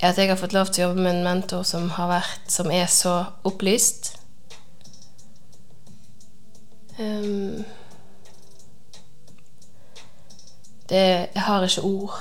at 0.00 0.16
jeg 0.16 0.30
har 0.30 0.38
fått 0.40 0.54
lov 0.56 0.70
til 0.72 0.80
å 0.80 0.88
jobbe 0.88 1.02
med 1.04 1.18
en 1.18 1.26
mentor 1.26 1.64
som 1.68 1.90
har 1.92 2.08
vært 2.08 2.46
Som 2.48 2.70
er 2.72 2.86
så 2.88 3.18
opplyst. 3.44 4.14
Um, 6.96 7.64
det 10.88 11.28
Jeg 11.34 11.42
har 11.46 11.64
ikke 11.64 11.82
ord 11.82 12.16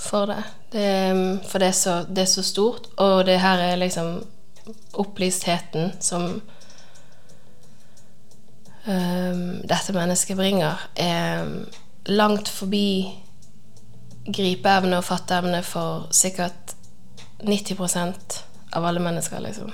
for 0.00 0.26
det. 0.26 0.42
det 0.72 1.42
for 1.48 1.58
det 1.58 1.68
er, 1.68 1.72
så, 1.72 2.04
det 2.08 2.22
er, 2.22 2.30
så, 2.30 2.42
stort, 2.42 2.88
og 2.96 3.26
det 3.26 3.40
her 3.40 3.58
er 3.58 3.76
liksom 3.76 4.24
opplystheten 4.92 5.92
som 6.00 6.40
um, 8.86 9.44
dette 9.64 9.94
mennesket 9.96 10.38
bringer, 10.38 10.80
er 10.96 11.46
langt 12.10 12.48
forbi 12.48 13.10
gripeevne 14.30 14.98
og 15.00 15.06
fatteevne 15.06 15.62
for 15.66 16.08
sikkert 16.14 16.74
90% 17.42 18.42
av 18.76 18.84
alle 18.84 19.00
mennesker, 19.02 19.40
liksom. 19.40 19.72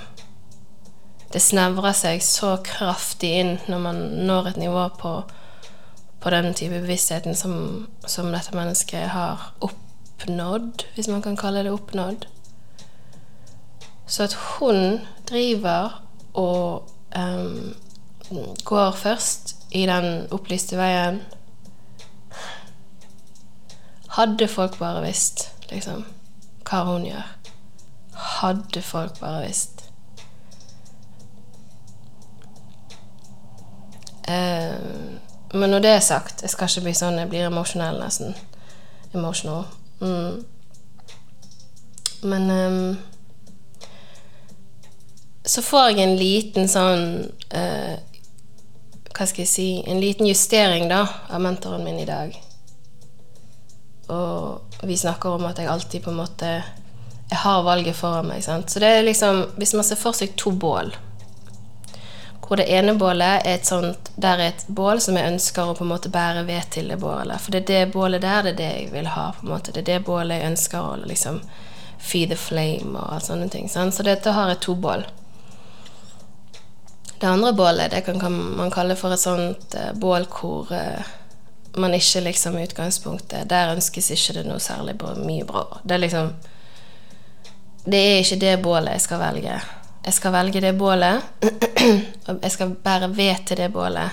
Det 1.33 1.41
snevrer 1.43 1.95
seg 1.97 2.23
så 2.23 2.53
kraftig 2.63 3.33
inn 3.41 3.57
når 3.67 3.81
man 3.83 3.99
når 4.29 4.53
et 4.53 4.61
nivå 4.61 4.85
på, 4.99 5.11
på 6.23 6.31
den 6.33 6.53
type 6.55 6.79
bevisstheten 6.79 7.35
som, 7.35 7.87
som 8.07 8.31
dette 8.31 8.55
mennesket 8.55 9.09
har 9.11 9.49
oppnådd, 9.59 10.87
hvis 10.95 11.11
man 11.11 11.21
kan 11.25 11.35
kalle 11.39 11.65
det 11.67 11.75
oppnådd. 11.75 12.29
Så 14.07 14.23
at 14.23 14.33
hun 14.33 14.99
driver 15.29 16.01
og 16.33 16.89
um, 17.17 17.75
går 18.63 18.91
først 18.91 19.55
i 19.71 19.85
den 19.85 20.27
opplyste 20.31 20.77
veien 20.77 21.21
Hadde 24.17 24.47
folk 24.47 24.79
bare 24.79 25.03
visst, 25.03 25.43
liksom, 25.69 26.05
hva 26.65 26.79
hun 26.87 27.03
gjør. 27.05 27.25
Hadde 28.17 28.81
folk 28.81 29.19
bare 29.19 29.43
visst. 29.45 29.83
Uh, 34.27 35.19
men 35.53 35.69
når 35.69 35.79
det 35.79 35.91
er 35.91 35.99
sagt, 35.99 36.41
jeg 36.41 36.49
skal 36.49 36.71
ikke 36.71 36.87
bli 36.87 36.95
sånn 36.97 37.19
jeg 37.21 37.29
blir 37.29 37.45
emosjonell, 37.45 37.99
nesten. 38.01 38.33
Emotional. 39.13 39.67
Mm. 40.01 40.41
Men 42.23 42.49
um, 42.51 42.97
så 45.47 45.61
får 45.63 45.89
jeg 45.89 46.03
en 46.03 46.17
liten 46.19 46.67
sånn 46.71 47.05
uh, 47.55 47.95
Hva 49.15 49.25
skal 49.25 49.45
jeg 49.45 49.51
si 49.51 49.67
En 49.87 50.01
liten 50.03 50.27
justering 50.27 50.89
da 50.91 51.05
av 51.31 51.41
mentoren 51.41 51.85
min 51.85 51.99
i 52.01 52.07
dag. 52.07 52.35
Og 54.13 54.83
vi 54.87 54.97
snakker 54.99 55.37
om 55.37 55.47
at 55.49 55.59
jeg 55.59 55.71
alltid 55.71 56.03
på 56.03 56.11
en 56.11 56.21
måte 56.21 56.51
Jeg 56.51 57.41
har 57.43 57.63
valget 57.63 57.95
foran 57.95 58.27
meg. 58.29 58.43
Sant? 58.43 58.69
Så 58.69 58.83
det 58.83 58.91
er 58.91 59.07
liksom 59.07 59.45
Hvis 59.57 59.73
man 59.73 59.87
ser 59.87 59.99
for 59.99 60.17
seg 60.17 60.35
to 60.39 60.51
bål 60.51 60.93
hvor 62.47 62.55
det 62.55 62.69
ene 62.71 62.93
bålet 62.95 63.43
er 63.43 63.57
et 63.57 63.65
sånt 63.67 64.11
Der 64.15 64.39
er 64.39 64.53
et 64.53 64.61
bål 64.67 65.01
som 65.03 65.17
jeg 65.19 65.33
ønsker 65.33 65.67
å 65.67 65.73
på 65.75 65.83
en 65.83 65.89
måte 65.91 66.07
bære 66.09 66.45
ved 66.47 66.69
til 66.71 66.87
det 66.87 66.95
bålet. 67.01 67.41
For 67.43 67.51
det 67.51 67.65
er 67.65 67.67
det 67.67 67.91
bålet 67.91 68.23
der, 68.23 68.43
det 68.45 68.53
er 68.53 68.59
det 68.61 68.69
jeg 68.69 68.91
vil 68.93 69.09
ha. 69.11 69.31
på 69.35 69.45
en 69.45 69.51
måte 69.51 69.73
Det 69.75 69.83
er 69.83 69.89
det 69.89 70.05
bålet 70.07 70.39
jeg 70.39 70.51
ønsker 70.53 70.79
å 70.79 70.95
liksom 71.03 71.41
feed 71.97 72.29
the 72.29 72.37
flame 72.39 72.95
og 72.95 73.13
alt 73.17 73.27
sånne 73.27 73.49
ting. 73.51 73.67
Sant? 73.69 73.95
Så 73.95 74.03
dette 74.07 74.31
har 74.31 74.47
jeg 74.53 74.61
to 74.63 74.75
bål. 74.79 75.03
Det 77.19 77.27
andre 77.27 77.53
bålet 77.53 77.91
det 77.91 78.01
kan, 78.01 78.33
man 78.57 78.71
kalle 78.71 78.95
for 78.95 79.13
et 79.13 79.21
sånt 79.21 79.73
uh, 79.77 79.93
bål 79.97 80.27
hvor 80.29 80.69
uh, 80.69 81.15
man 81.77 81.93
ikke 81.93 82.21
liksom 82.25 82.57
i 82.57 82.63
utgangspunktet 82.65 83.49
Der 83.49 83.73
ønskes 83.73 84.11
ikke 84.13 84.39
det 84.39 84.45
noe 84.47 84.61
særlig 84.61 84.97
mye 85.23 85.45
bra. 85.45 85.65
Det 85.83 85.97
er 85.97 86.03
liksom 86.03 86.31
Det 87.85 87.97
er 87.97 88.21
ikke 88.21 88.39
det 88.41 88.55
bålet 88.61 88.97
jeg 88.97 89.01
skal 89.01 89.19
velge. 89.19 89.59
Jeg 90.05 90.13
skal 90.13 90.31
velge 90.31 90.61
det 90.61 90.77
bålet, 90.77 91.23
og 92.27 92.39
jeg 92.41 92.51
skal 92.51 92.75
bære 92.83 93.09
ved 93.15 93.45
til 93.45 93.57
det 93.57 93.73
bålet 93.73 94.09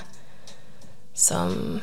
som 1.15 1.81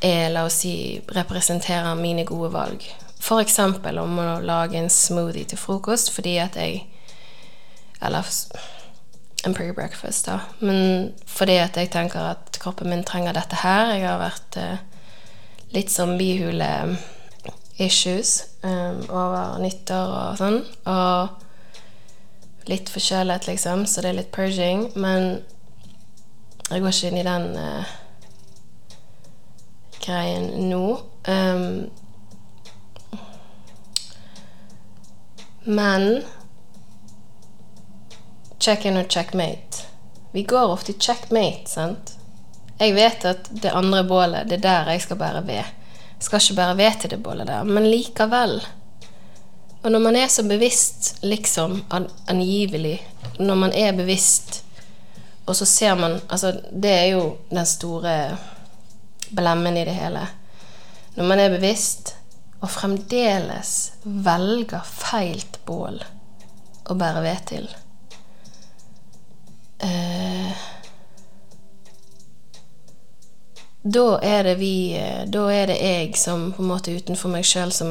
er, 0.00 0.30
la 0.30 0.44
oss 0.44 0.58
si, 0.60 1.00
representerer 1.16 1.94
mine 1.96 2.24
gode 2.28 2.52
valg. 2.52 2.84
For 3.24 3.40
eksempel 3.40 3.98
om 3.98 4.18
å 4.20 4.40
lage 4.44 4.76
en 4.76 4.90
smoothie 4.92 5.48
til 5.48 5.60
frokost 5.60 6.12
fordi 6.12 6.36
at 6.42 6.58
jeg 6.60 6.82
Eller 8.02 8.26
en 9.44 9.54
pre-breakfast, 9.54 10.26
da. 10.26 10.40
Men 10.58 11.12
fordi 11.26 11.56
at 11.60 11.76
jeg 11.76 11.90
tenker 11.92 12.20
at 12.20 12.58
kroppen 12.62 12.90
min 12.90 13.04
trenger 13.04 13.32
dette 13.36 13.56
her. 13.60 13.94
Jeg 13.94 14.08
har 14.08 14.18
vært 14.22 14.56
eh, 14.60 14.78
litt 15.74 15.90
som 15.92 16.18
bihule-issues 16.18 18.44
um, 18.62 19.10
over 19.10 19.58
nyttår 19.60 20.08
og 20.18 20.36
sånn. 20.40 20.64
Og 20.90 21.28
litt 22.70 22.88
forkjølet, 22.92 23.46
liksom, 23.50 23.86
så 23.86 24.00
det 24.00 24.08
er 24.12 24.18
litt 24.22 24.32
purging. 24.32 24.80
Men 24.96 25.20
jeg 26.70 26.80
går 26.80 26.90
ikke 26.94 27.08
inn 27.10 27.20
i 27.20 27.28
den 27.28 27.46
uh, 27.60 27.84
greien 30.06 30.46
nå. 30.70 30.86
Um, 31.28 31.90
men 35.64 36.24
check-in 38.64 38.96
og 38.96 39.10
checkmate. 39.12 39.84
Vi 40.32 40.42
går 40.48 40.72
ofte 40.72 40.94
i 40.94 40.98
checkmate, 40.98 41.68
sant? 41.70 42.14
Jeg 42.80 42.94
vet 42.96 43.26
at 43.28 43.50
det 43.62 43.70
andre 43.70 44.02
bålet, 44.08 44.48
det 44.48 44.58
er 44.58 44.64
der 44.64 44.94
jeg 44.94 45.04
skal 45.04 45.20
bære 45.20 45.44
ved. 45.46 45.60
Jeg 46.14 46.26
skal 46.26 46.40
ikke 46.40 46.56
bære 46.58 46.78
ved 46.80 46.96
til 47.00 47.12
det 47.12 47.20
bålet 47.22 47.46
der, 47.46 47.68
men 47.68 47.86
likevel. 47.90 48.56
Og 49.84 49.92
når 49.92 50.00
man 50.00 50.16
er 50.16 50.32
så 50.32 50.42
bevisst, 50.48 51.18
liksom, 51.22 51.84
angivelig 52.28 53.02
Når 53.38 53.54
man 53.54 53.72
er 53.72 53.92
bevisst, 53.92 54.64
og 55.46 55.56
så 55.56 55.64
ser 55.64 55.94
man 55.94 56.20
Altså, 56.30 56.52
det 56.82 56.90
er 56.90 57.04
jo 57.04 57.36
den 57.50 57.66
store 57.66 58.36
blemmen 59.36 59.76
i 59.76 59.84
det 59.84 59.94
hele. 59.94 60.26
Når 61.16 61.24
man 61.24 61.38
er 61.38 61.48
bevisst, 61.48 62.16
og 62.60 62.70
fremdeles 62.70 63.92
velger 64.04 64.84
feilt 64.88 65.60
bål 65.66 66.00
å 66.88 66.94
bære 66.96 67.22
ved 67.22 67.48
til 67.50 67.68
Da 73.84 74.18
er 74.22 74.44
det 74.44 74.54
vi 74.56 74.96
eh, 74.96 75.26
Da 75.28 75.42
er 75.52 75.66
det 75.68 75.76
jeg 75.76 76.16
som 76.16 76.52
på 76.56 76.62
en 76.62 76.70
måte 76.70 76.94
utenfor 76.96 77.28
meg 77.28 77.44
sjøl 77.44 77.72
som 77.74 77.90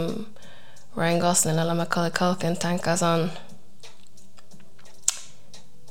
Ryan 0.98 1.20
Gosling 1.22 1.60
eller 1.62 1.78
Macaulay 1.78 2.10
Culkin 2.14 2.58
tenker 2.58 2.98
sånn 2.98 3.28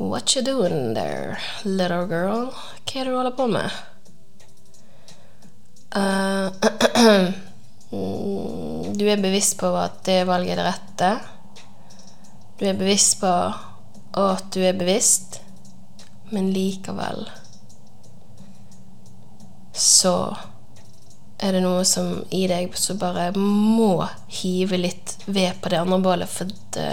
What 0.02 0.34
you 0.34 0.42
doing 0.42 0.94
there, 0.96 1.38
little 1.62 2.08
girl? 2.10 2.48
Hva 2.82 2.98
er 2.98 3.06
det 3.06 3.12
du 3.12 3.14
holder 3.14 3.36
på 3.38 3.46
med? 3.52 3.70
Uh, 5.94 6.50
du 8.98 9.04
er 9.06 9.22
bevisst 9.22 9.58
på 9.60 9.70
at 9.78 10.00
det 10.08 10.24
valget 10.26 10.56
er 10.56 10.62
det 10.62 10.66
rette. 10.66 11.12
Du 12.58 12.66
er 12.66 12.80
bevisst 12.80 13.20
på 13.20 13.30
at 13.30 14.50
du 14.50 14.64
er 14.64 14.74
bevisst, 14.80 15.41
men 16.32 16.50
likevel 16.52 17.26
så 19.72 20.36
er 21.42 21.56
det 21.56 21.62
noe 21.64 21.82
som 21.88 22.20
i 22.30 22.44
deg 22.46 22.76
som 22.78 23.00
bare 23.00 23.32
må 23.36 24.04
hive 24.30 24.78
litt 24.78 25.16
ved 25.26 25.58
på 25.62 25.72
det 25.72 25.80
andre 25.80 25.98
bålet, 26.04 26.30
for 26.30 26.52
det 26.76 26.92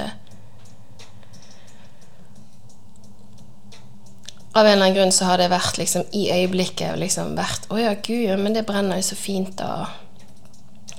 Av 4.57 4.65
en 4.65 4.71
eller 4.71 4.85
annen 4.87 4.95
grunn 4.97 5.11
så 5.13 5.27
har 5.29 5.37
det 5.37 5.51
vært 5.51 5.77
liksom 5.77 6.07
i 6.17 6.23
øyeblikket 6.33 6.97
liksom 6.97 7.35
vært 7.37 7.67
Å 7.69 7.77
ja, 7.77 7.91
gud, 7.93 8.23
ja, 8.25 8.37
men 8.39 8.55
det 8.57 8.65
brenner 8.67 8.97
jo 8.97 9.05
så 9.11 9.15
fint, 9.15 9.53
da. 9.59 9.85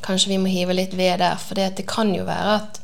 Kanskje 0.07 0.31
vi 0.31 0.39
må 0.39 0.49
hive 0.49 0.77
litt 0.79 0.95
ved 0.97 1.19
der. 1.21 1.35
For 1.37 1.59
det, 1.59 1.73
det 1.81 1.89
kan 1.91 2.15
jo 2.15 2.23
være 2.29 2.55
at 2.61 2.79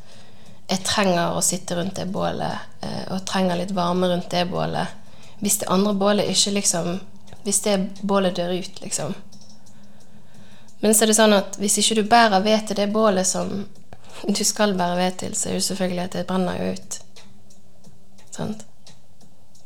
jeg 0.66 0.82
trenger 0.84 1.38
å 1.38 1.44
sitte 1.46 1.78
rundt 1.78 1.94
det 2.00 2.08
bålet, 2.10 2.66
eh, 2.82 3.04
og 3.14 3.22
trenger 3.30 3.60
litt 3.60 3.72
varme 3.78 4.10
rundt 4.10 4.28
det 4.34 4.42
bålet. 4.50 5.05
Hvis 5.40 5.58
det 5.58 5.68
andre 5.68 5.94
bålet 5.94 6.30
ikke 6.32 6.54
liksom 6.56 7.00
Hvis 7.44 7.60
det 7.62 7.76
bålet 8.02 8.36
dør 8.36 8.52
ut, 8.56 8.80
liksom. 8.80 9.14
Men 10.80 10.94
så 10.94 11.04
er 11.04 11.10
det 11.10 11.16
sånn 11.18 11.34
at 11.36 11.56
hvis 11.60 11.78
ikke 11.78 12.00
du 12.00 12.08
bærer 12.10 12.42
ved 12.42 12.66
til 12.66 12.76
det 12.76 12.88
bålet 12.92 13.26
som 13.26 13.52
du 14.26 14.42
skal 14.44 14.74
bære 14.74 14.96
ved 14.98 15.18
til, 15.20 15.34
så 15.34 15.48
er 15.48 15.58
det 15.58 15.64
selvfølgelig 15.68 16.02
at 16.02 16.16
det 16.16 16.26
brenner 16.26 16.58
jo 16.58 16.72
ut. 16.74 16.98
Sant? 18.34 18.64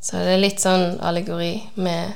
Så 0.01 0.21
det 0.21 0.35
er 0.35 0.43
litt 0.43 0.63
sånn 0.63 1.01
allegori 1.05 1.55
med 1.75 2.13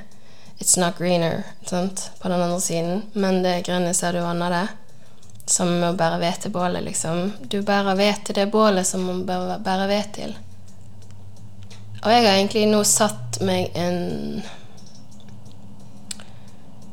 It's 0.59 0.79
not 0.81 0.99
greener 0.99 1.43
sant? 1.67 2.11
på 2.21 2.29
den 2.29 2.41
andre 2.41 2.61
siden, 2.61 3.03
men 3.13 3.43
det 3.43 3.65
grønne 3.67 3.95
ser 3.95 4.13
du 4.13 4.23
under 4.23 4.51
det. 4.51 4.67
Som 5.47 5.75
å 5.85 5.93
bære 5.93 6.21
ved 6.23 6.41
til 6.41 6.55
bålet, 6.55 6.85
liksom. 6.87 7.33
Du 7.53 7.61
bærer 7.63 7.99
ved 7.99 8.23
til 8.25 8.39
det 8.39 8.47
bålet 8.53 8.87
som 8.89 9.05
man 9.05 9.25
bør 9.29 9.59
bære 9.65 9.89
ved 9.91 10.13
til. 10.17 10.37
Og 12.05 12.13
jeg 12.13 12.27
har 12.27 12.37
egentlig 12.37 12.67
nå 12.69 12.83
satt 12.85 13.39
meg 13.41 13.73
en 13.81 14.43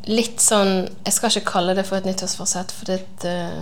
litt 0.07 0.39
sånn 0.41 0.87
Jeg 1.03 1.13
skal 1.13 1.33
ikke 1.33 1.51
kalle 1.51 1.75
det 1.77 1.83
for 1.87 1.99
et 1.99 2.07
nyttårsforsett, 2.07 2.71
for 2.71 2.87
det 2.87 3.27
uh, 3.27 3.59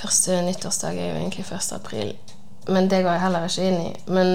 Første 0.00 0.38
nyttårsdag 0.46 0.96
er 0.96 1.10
jo 1.10 1.18
egentlig 1.18 1.44
1. 1.44 1.74
april, 1.76 2.14
men 2.72 2.88
det 2.88 3.02
går 3.04 3.12
jeg 3.12 3.20
heller 3.20 3.44
ikke 3.44 3.66
inn 3.68 3.80
i. 3.82 3.90
Men 4.08 4.30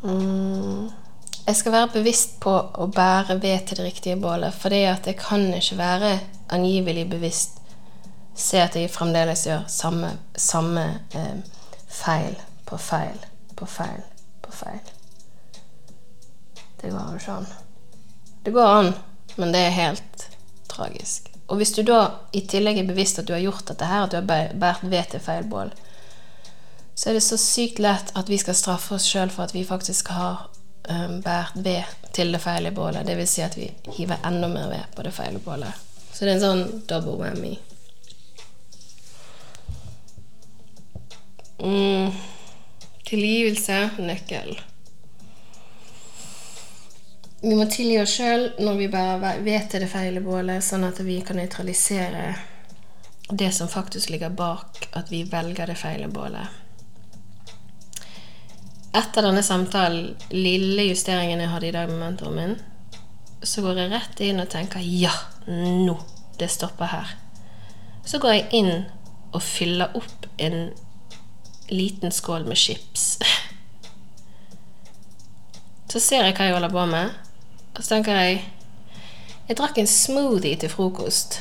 um, 0.00 0.88
Jeg 1.44 1.58
skal 1.58 1.74
være 1.74 1.90
bevisst 1.98 2.38
på 2.40 2.54
å 2.56 2.88
bære 2.88 3.36
ved 3.42 3.68
til 3.68 3.82
det 3.82 3.90
riktige 3.90 4.16
bålet, 4.16 4.56
for 4.56 4.72
det 4.72 4.86
at 4.88 5.10
jeg 5.10 5.20
kan 5.20 5.44
ikke 5.52 5.76
være 5.82 6.14
angivelig 6.56 7.04
bevisst 7.12 7.60
Se 8.34 8.58
at 8.58 8.74
jeg 8.76 8.90
fremdeles 8.90 9.46
gjør 9.46 9.66
samme, 9.70 10.10
samme 10.36 10.84
eh, 11.14 11.36
feil 11.88 12.34
på 12.66 12.78
feil 12.78 13.18
på 13.54 13.66
feil 13.70 14.02
på 14.42 14.52
feil. 14.52 14.80
Det 16.80 16.90
går 16.90 17.14
ikke 17.16 17.36
an. 17.38 17.46
Det 18.44 18.52
går 18.52 18.72
an, 18.78 18.90
men 19.36 19.54
det 19.54 19.62
er 19.64 19.78
helt 19.78 20.26
tragisk. 20.68 21.30
Og 21.46 21.60
hvis 21.60 21.72
du 21.76 21.82
da 21.86 22.00
i 22.32 22.42
tillegg 22.48 22.80
er 22.80 22.88
bevisst 22.88 23.20
at 23.20 23.28
du 23.28 23.34
har 23.36 23.44
gjort 23.44 23.66
dette 23.68 23.88
her, 23.88 24.04
at 24.04 24.12
du 24.12 24.18
har 24.18 24.26
båret 24.58 24.82
ved 24.82 25.10
til 25.12 25.22
feil 25.22 25.46
bål, 25.48 25.70
så 26.94 27.10
er 27.10 27.18
det 27.18 27.24
så 27.26 27.38
sykt 27.40 27.80
lett 27.82 28.12
at 28.18 28.30
vi 28.30 28.38
skal 28.38 28.56
straffe 28.58 28.96
oss 28.96 29.06
sjøl 29.08 29.32
for 29.32 29.46
at 29.46 29.54
vi 29.54 29.64
faktisk 29.66 30.12
har 30.14 30.46
um, 30.88 31.20
båret 31.24 31.54
ved 31.54 32.10
til 32.14 32.32
det 32.32 32.40
feile 32.42 32.70
bålet. 32.74 33.06
Dvs. 33.06 33.30
Si 33.30 33.42
at 33.42 33.56
vi 33.58 33.68
hiver 33.96 34.22
enda 34.24 34.48
mer 34.48 34.68
ved 34.70 34.96
på 34.96 35.06
det 35.06 35.14
feile 35.14 35.42
bålet. 35.42 35.84
Så 36.12 36.24
det 36.24 36.34
er 36.34 36.36
en 36.36 36.44
sånn 36.44 36.82
double 36.88 37.16
whammy. 37.18 37.56
Mm. 41.62 42.10
Tilgivelse 43.04 43.90
nøkkel. 43.98 44.56
Vi 47.44 47.52
må 47.52 47.66
tilgi 47.68 47.98
oss 48.00 48.16
sjøl 48.16 48.46
når 48.64 48.76
vi 48.78 48.88
bare 48.88 49.34
vet 49.44 49.74
det 49.76 49.88
feile 49.92 50.22
bålet, 50.24 50.64
sånn 50.64 50.86
at 50.88 51.00
vi 51.04 51.18
kan 51.26 51.36
nøytralisere 51.36 52.30
det 53.28 53.50
som 53.52 53.68
faktisk 53.68 54.10
ligger 54.10 54.32
bak 54.32 54.88
at 54.96 55.12
vi 55.12 55.22
velger 55.28 55.68
det 55.68 55.76
feile 55.76 56.08
bålet. 56.08 56.48
Etter 58.94 59.26
denne 59.26 59.42
samtalen, 59.42 60.14
lille 60.30 60.86
justeringen 60.86 61.42
jeg 61.42 61.50
hadde 61.50 61.68
i 61.68 61.74
dag 61.74 61.90
med 61.90 62.00
mentoren 62.00 62.36
min, 62.38 62.56
så 63.42 63.64
går 63.64 63.82
jeg 63.82 63.92
rett 63.92 64.20
inn 64.24 64.40
og 64.40 64.48
tenker 64.52 64.84
ja, 64.84 65.12
nå. 65.46 65.98
Det 66.38 66.48
stopper 66.50 66.88
her. 66.90 67.10
Så 68.04 68.18
går 68.22 68.32
jeg 68.34 68.46
inn 68.56 68.72
og 69.34 69.42
fyller 69.42 69.92
opp 69.98 70.26
en 70.42 70.72
liten 71.74 72.14
skål 72.14 72.46
med 72.48 72.58
chips. 72.58 73.14
Så 75.94 76.00
ser 76.02 76.24
jeg 76.26 76.34
hva 76.34 76.48
jeg 76.48 76.54
holder 76.56 76.72
på 76.74 76.84
med, 76.90 77.10
og 77.76 77.82
så 77.82 77.94
tenker 77.94 78.16
jeg 78.18 78.40
Jeg 79.46 79.56
drakk 79.60 79.76
en 79.78 79.86
smoothie 79.86 80.56
til 80.56 80.70
frokost. 80.72 81.36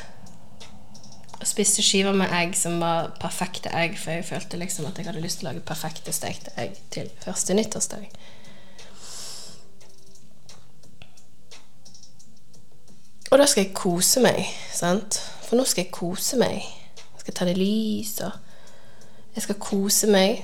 Og 1.40 1.48
spiste 1.48 1.82
skiver 1.82 2.14
med 2.14 2.30
egg 2.36 2.52
som 2.60 2.76
var 2.84 3.14
perfekte 3.22 3.72
egg, 3.74 3.96
for 3.98 4.12
jeg 4.12 4.28
følte 4.28 4.60
liksom 4.60 4.86
at 4.86 5.00
jeg 5.00 5.08
hadde 5.08 5.24
lyst 5.24 5.40
til 5.40 5.48
å 5.48 5.54
lage 5.54 5.64
perfekte 5.66 6.14
stekte 6.14 6.52
egg 6.60 6.76
til 6.92 7.08
første 7.24 7.56
nyttårsdag. 7.56 8.12
Og 13.32 13.40
da 13.40 13.48
skal 13.50 13.64
jeg 13.64 13.74
kose 13.74 14.22
meg, 14.22 14.44
sant? 14.70 15.18
For 15.48 15.58
nå 15.58 15.66
skal 15.66 15.88
jeg 15.88 15.96
kose 15.96 16.38
meg. 16.38 16.68
Jeg 17.00 17.24
skal 17.24 17.40
ta 17.40 17.50
det 17.50 17.58
lys, 17.58 18.20
og 18.22 18.53
jeg 19.36 19.46
skal 19.46 19.62
kose 19.62 20.10
meg. 20.12 20.44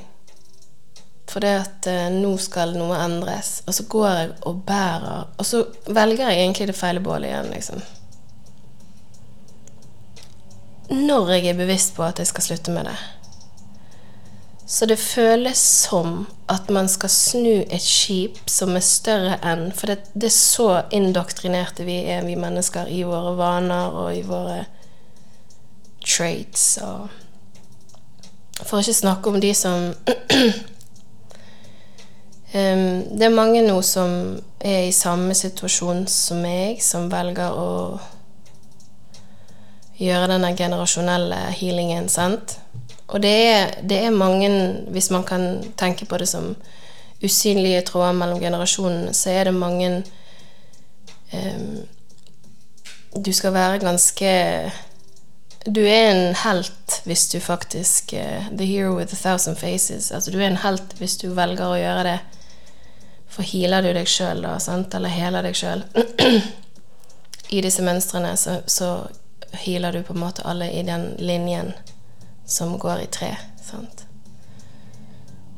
For 1.29 1.45
det 1.45 1.51
at 1.59 1.87
eh, 1.89 2.07
nå 2.09 2.31
skal 2.41 2.73
noe 2.77 2.97
endres. 3.03 3.59
Og 3.67 3.75
så 3.77 3.85
går 3.91 4.07
jeg 4.09 4.31
og 4.49 4.63
bærer 4.65 5.27
Og 5.37 5.45
så 5.45 5.61
velger 5.85 6.31
jeg 6.31 6.41
egentlig 6.41 6.67
det 6.71 6.77
feile 6.77 7.03
bålet 7.05 7.29
igjen, 7.29 7.53
liksom. 7.53 7.85
Når 10.89 11.31
jeg 11.35 11.51
er 11.51 11.59
bevisst 11.59 11.93
på 11.95 12.03
at 12.03 12.17
jeg 12.19 12.31
skal 12.31 12.47
slutte 12.47 12.73
med 12.73 12.89
det. 12.89 12.97
Så 14.69 14.85
det 14.85 14.99
føles 15.01 15.57
som 15.57 16.27
at 16.49 16.69
man 16.69 16.89
skal 16.89 17.09
snu 17.09 17.61
et 17.61 17.81
skip 17.81 18.37
som 18.49 18.75
er 18.77 18.85
større 18.85 19.39
enn 19.41 19.71
For 19.73 19.89
det, 19.89 20.11
det 20.13 20.29
er 20.29 20.35
så 20.35 20.67
indoktrinerte 20.93 21.85
vi 21.87 22.03
er, 22.05 22.21
vi 22.25 22.35
mennesker, 22.37 22.89
i 22.89 23.01
våre 23.05 23.33
vaner 23.37 23.97
og 23.97 24.13
i 24.13 24.21
våre 24.25 24.63
traits 26.05 26.77
og 26.85 27.09
For 28.63 28.77
å 28.77 28.83
ikke 28.83 28.97
snakke 28.97 29.31
om 29.31 29.39
de 29.41 29.53
som 29.57 29.91
Um, 32.49 33.03
det 33.13 33.27
er 33.27 33.33
mange 33.33 33.61
nå 33.61 33.75
som 33.85 34.39
er 34.57 34.87
i 34.87 34.93
samme 34.95 35.35
situasjon 35.37 36.07
som 36.09 36.39
meg, 36.41 36.79
som 36.81 37.05
velger 37.11 37.53
å 37.53 37.99
gjøre 39.99 40.31
denne 40.31 40.49
generasjonelle 40.57 41.37
healingen, 41.59 42.07
sant? 42.09 42.55
Og 43.09 43.21
det 43.21 43.35
er, 43.51 43.75
det 43.85 43.99
er, 44.07 44.17
mange, 44.17 44.49
hvis 44.89 45.11
man 45.13 45.27
kan 45.29 45.61
tenke 45.77 46.07
på 46.09 46.17
det 46.17 46.25
som 46.31 46.55
usynlige 47.21 47.83
tråder 47.85 48.17
mellom 48.17 48.41
generasjonene, 48.41 49.13
så 49.13 49.29
er 49.29 49.49
det 49.49 49.53
mange 49.53 49.91
um, 51.33 51.79
Du 53.13 53.33
skal 53.33 53.53
være 53.53 53.81
ganske 53.81 54.33
Du 55.65 55.81
er 55.83 56.11
en 56.11 56.35
helt 56.39 57.01
hvis 57.05 57.27
du 57.29 57.39
faktisk 57.43 58.13
uh, 58.15 58.47
The 58.47 58.65
hero 58.65 58.95
with 58.95 59.13
a 59.13 59.17
thousand 59.19 59.57
faces. 59.59 60.11
Altså 60.11 60.31
du 60.31 60.39
er 60.39 60.47
en 60.47 60.61
helt 60.63 60.93
hvis 60.99 61.17
du 61.19 61.29
velger 61.35 61.67
å 61.67 61.79
gjøre 61.79 62.05
det 62.07 62.19
for 63.29 63.45
healer 63.45 63.85
du 63.85 63.91
deg 63.93 64.09
sjøl, 64.09 64.41
da, 64.43 64.57
sant? 64.59 64.93
eller 64.97 65.13
heler 65.13 65.45
deg 65.45 65.57
sjøl 65.57 65.83
I 67.55 67.61
disse 67.61 67.85
mønstrene 67.85 68.33
så, 68.37 68.59
så 68.65 68.89
healer 69.61 69.93
du 69.93 70.01
på 70.05 70.15
en 70.15 70.23
måte 70.23 70.45
alle 70.49 70.71
i 70.73 70.83
den 70.85 71.11
linjen 71.21 71.71
som 72.49 72.75
går 72.81 73.03
i 73.03 73.09
tre. 73.13 73.29
Sant? 73.61 74.05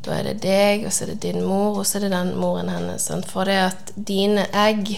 Da 0.03 0.17
er 0.17 0.27
det 0.27 0.41
deg, 0.43 0.85
og 0.87 0.91
så 0.91 1.05
er 1.05 1.13
det 1.13 1.21
din 1.23 1.43
mor, 1.45 1.79
og 1.79 1.85
så 1.87 1.99
er 1.99 2.05
det 2.05 2.13
den 2.13 2.33
moren 2.39 2.71
hennes. 2.71 3.05
Sant? 3.07 3.27
For 3.31 3.47
det 3.47 3.57
at 3.63 3.91
dine 3.95 4.43
egg 4.51 4.91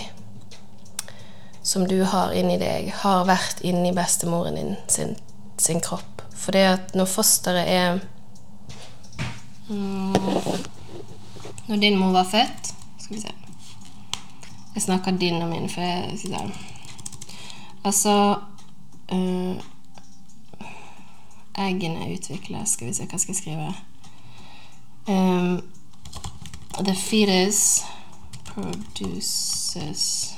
som 1.64 1.88
du 1.88 2.04
har 2.04 2.34
inni 2.36 2.58
deg, 2.60 2.90
har 3.04 3.24
vært 3.28 3.64
inni 3.64 3.94
bestemoren 3.96 4.58
din 4.60 4.76
sin, 4.92 5.16
sin 5.58 5.80
kropp. 5.82 6.22
For 6.36 6.56
det 6.56 6.64
at 6.68 6.96
når 6.98 7.08
fosteret 7.08 7.70
er 7.72 8.02
mm, 9.70 10.14
Når 11.68 11.80
din 11.80 11.96
mor 11.98 12.12
var 12.12 12.28
født 12.28 12.74
skal 13.00 13.16
vi 13.16 13.22
se. 13.22 13.32
Jeg 14.76 14.82
snakker 14.82 15.12
din 15.12 15.42
og 15.42 15.50
min, 15.50 15.70
for 15.70 15.82
jeg 15.82 16.20
sitter 16.20 16.38
her. 16.38 16.50
Altså 17.84 18.36
øh, 19.14 19.56
Eggene 21.58 22.14
utvikles 22.14 22.70
Skal 22.70 22.88
vi 22.88 22.94
se, 22.94 23.06
hva 23.06 23.18
skal 23.18 23.36
jeg 23.36 23.42
skrive? 23.42 23.74
Um, 25.08 25.62
the 26.86 26.96
fetus 26.96 27.84
produces 28.46 30.34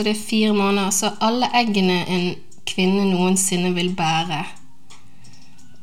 Så 0.00 0.04
det 0.04 0.10
er 0.10 0.28
fire 0.28 0.52
måneder. 0.54 0.90
Så 0.90 1.10
alle 1.20 1.46
eggene 1.54 2.08
en 2.08 2.34
kvinne 2.66 3.02
noensinne 3.04 3.74
vil 3.74 3.90
bære, 3.96 4.44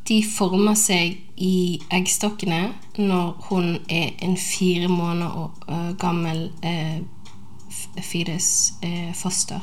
de 0.09 0.23
former 0.37 0.73
seg 0.73 1.19
i 1.37 1.77
eggstokkene 1.93 2.63
når 2.97 3.45
hun 3.49 3.75
er 3.89 4.15
en 4.25 4.33
fire 4.37 4.87
måneder 4.87 5.53
uh, 5.69 5.91
gammel 6.01 6.49
uh, 6.65 6.97
fetus, 8.01 8.73
uh, 8.81 9.13
foster. 9.13 9.61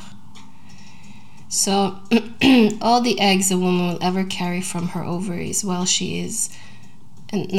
So, 1.50 1.72
all 2.86 3.02
the 3.02 3.20
eggs 3.20 3.50
a 3.50 3.58
woman 3.58 3.88
will 3.88 3.98
ever 4.02 4.22
carry 4.22 4.62
from 4.62 4.88
her 4.88 5.02
ovaries 5.02 5.64
while 5.64 5.86
she 5.86 6.20
is. 6.20 6.50
And, 7.32 7.50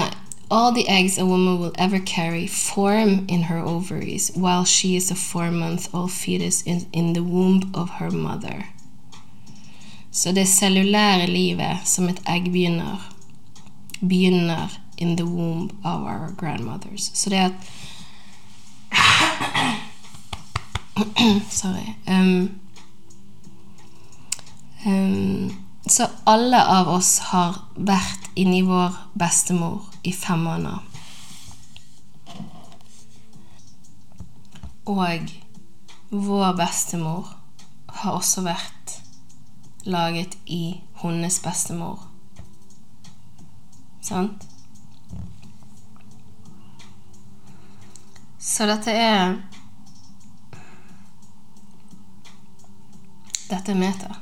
all 0.49 0.71
the 0.71 0.87
eggs 0.87 1.17
a 1.17 1.25
woman 1.25 1.59
will 1.59 1.73
ever 1.75 1.99
carry 1.99 2.47
form 2.47 3.25
in 3.27 3.43
her 3.43 3.59
ovaries 3.59 4.31
while 4.35 4.65
she 4.65 4.95
is 4.95 5.11
a 5.11 5.15
four 5.15 5.51
month 5.51 5.93
old 5.93 6.11
fetus 6.11 6.61
in, 6.63 6.87
in 6.93 7.13
the 7.13 7.23
womb 7.23 7.71
of 7.73 7.89
her 7.89 8.11
mother. 8.11 8.65
Så 10.11 10.31
det 10.31 10.47
cellulære 10.47 11.27
livet 11.27 11.77
som 11.83 12.09
et 12.09 12.21
egg 12.25 12.51
begynner, 12.51 13.11
begynner 13.99 14.69
in 14.97 15.17
the 15.17 15.25
womb 15.25 15.69
of 15.83 16.01
our 16.01 16.31
grandmothers. 16.37 17.11
Så 17.13 17.29
det 17.29 17.35
at 17.35 17.51
Sorry. 21.49 21.95
Um, 22.07 22.59
um, 24.85 25.53
så 25.87 26.07
alle 26.25 26.65
av 26.65 26.87
oss 26.87 27.19
har 27.19 27.55
vært 27.75 28.29
inni 28.35 28.61
vår 28.61 28.91
bestemor 29.13 29.81
i 30.05 30.13
fem 30.13 30.39
måneder. 30.39 30.79
Og 34.85 35.31
vår 36.09 36.51
bestemor 36.57 37.31
har 37.89 38.11
også 38.11 38.43
vært 38.45 38.99
laget 39.85 40.37
i 40.45 40.81
hennes 41.01 41.39
bestemor. 41.41 42.03
Sant? 44.05 44.45
Så 48.39 48.67
dette 48.69 48.93
er 48.93 49.39
Dette 53.49 53.71
er 53.71 53.77
meta. 53.77 54.13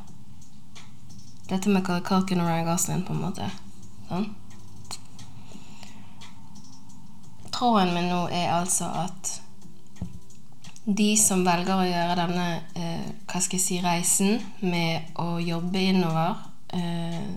Dette 1.48 1.72
med 1.72 1.86
Kalken 2.04 2.42
og 2.44 2.48
Ryan 2.48 2.66
Gosling, 2.68 3.04
på 3.08 3.16
en 3.16 3.22
måte. 3.24 3.48
Sånn. 4.10 4.26
Tråden 7.54 7.94
min 7.94 8.10
nå 8.10 8.26
er 8.34 8.50
altså 8.56 8.90
at 9.06 9.40
de 10.86 11.14
som 11.18 11.46
velger 11.46 11.80
å 11.80 11.88
gjøre 11.88 12.16
denne 12.18 12.48
eh, 12.76 13.06
hva 13.30 13.40
skal 13.40 13.56
jeg 13.60 13.64
si, 13.64 13.80
reisen 13.84 14.42
med 14.60 15.14
å 15.22 15.38
jobbe 15.40 15.80
innover 15.80 16.42
eh, 16.76 17.30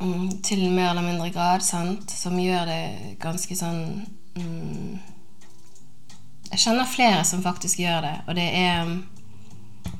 mm, 0.00 0.40
Til 0.40 0.64
mer 0.72 0.94
eller 0.94 1.04
mindre 1.04 1.28
grad, 1.34 1.64
sant, 1.66 2.08
som 2.08 2.40
gjør 2.40 2.64
det 2.70 2.82
ganske 3.20 3.58
sånn 3.58 3.82
mm, 4.38 4.96
Jeg 6.54 6.64
kjenner 6.64 6.88
flere 6.88 7.20
som 7.28 7.44
faktisk 7.44 7.84
gjør 7.84 8.06
det, 8.06 8.16
og 8.26 8.36
det 8.40 8.48
er, 8.62 8.96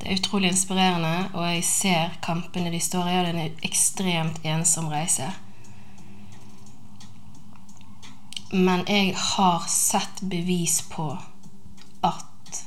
det 0.01 0.09
er 0.09 0.18
utrolig 0.18 0.55
inspirerende, 0.55 1.31
og 1.37 1.46
jeg 1.51 1.68
ser 1.68 2.18
kampene 2.25 2.72
de 2.72 2.81
står 2.81 3.09
i, 3.09 3.16
og 3.20 3.25
det 3.29 3.33
er 3.33 3.44
en 3.44 3.64
ekstremt 3.68 4.44
ensom 4.44 4.88
reise. 4.92 5.29
Men 8.53 8.85
jeg 8.87 9.15
har 9.17 9.65
sett 9.69 10.21
bevis 10.21 10.83
på 10.93 11.07
at 12.05 12.59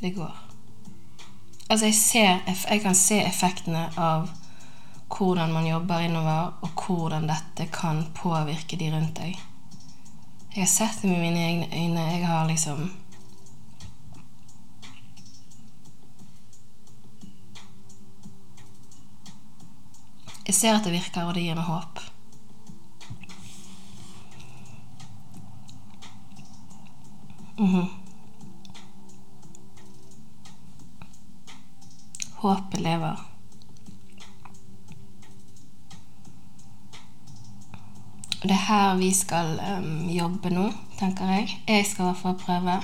det 0.00 0.10
går. 0.14 0.36
Altså, 1.70 1.86
jeg, 1.86 1.94
ser, 1.94 2.38
jeg 2.70 2.82
kan 2.82 2.94
se 2.94 3.18
effektene 3.22 3.88
av 3.98 4.30
hvordan 5.10 5.50
man 5.52 5.66
jobber 5.66 6.06
innover, 6.06 6.52
og 6.62 6.84
hvordan 6.86 7.26
dette 7.26 7.66
kan 7.74 8.04
påvirke 8.14 8.78
de 8.78 8.92
rundt 8.94 9.18
deg. 9.18 9.34
Jeg 10.54 10.62
har 10.62 10.70
sett 10.70 11.02
det 11.02 11.10
med 11.10 11.20
mine 11.20 11.42
egne 11.46 11.68
øyne. 11.74 12.06
Jeg 12.06 12.26
har 12.26 12.46
liksom 12.46 12.90
Jeg 20.46 20.54
ser 20.54 20.74
at 20.74 20.84
det 20.86 20.92
virker, 20.92 21.26
og 21.26 21.34
det 21.34 21.44
gir 21.44 21.54
meg 21.54 21.66
håp. 21.66 22.00
Mhm. 27.60 27.88
Håpet 32.40 32.80
lever. 32.80 33.26
Og 38.42 38.48
det 38.48 38.50
er 38.50 38.64
her 38.64 38.96
vi 38.96 39.10
skal 39.12 39.60
um, 39.76 40.08
jobbe 40.08 40.50
nå, 40.50 40.70
tenker 40.98 41.28
jeg. 41.34 41.58
Jeg 41.68 41.86
skal 41.86 42.04
i 42.04 42.06
hvert 42.06 42.22
fall 42.22 42.38
prøve. 42.40 42.78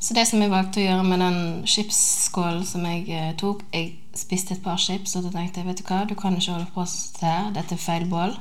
Så 0.00 0.14
det 0.16 0.24
som 0.26 0.40
jeg 0.40 0.50
valgte 0.50 0.80
å 0.80 0.86
gjøre 0.86 1.04
med 1.10 1.20
den 1.20 1.36
chipsskålen 1.68 2.64
som 2.66 2.86
jeg 2.88 3.04
uh, 3.12 3.34
tok 3.36 3.66
Jeg 3.74 3.98
spiste 4.16 4.56
et 4.56 4.64
par 4.64 4.80
chips, 4.80 5.12
og 5.16 5.28
da 5.28 5.34
tenkte 5.36 5.60
jeg 5.60 5.68
vet 5.68 5.84
du 5.84 5.84
hva, 5.90 6.00
du 6.08 6.16
kan 6.16 6.40
ikke 6.40 6.56
holde 6.56 6.72
på 6.72 6.88
sånn 6.88 7.28
her. 7.28 7.52
Dette 7.52 7.76
er 7.76 7.84
feil 7.84 8.08
bål. 8.08 8.32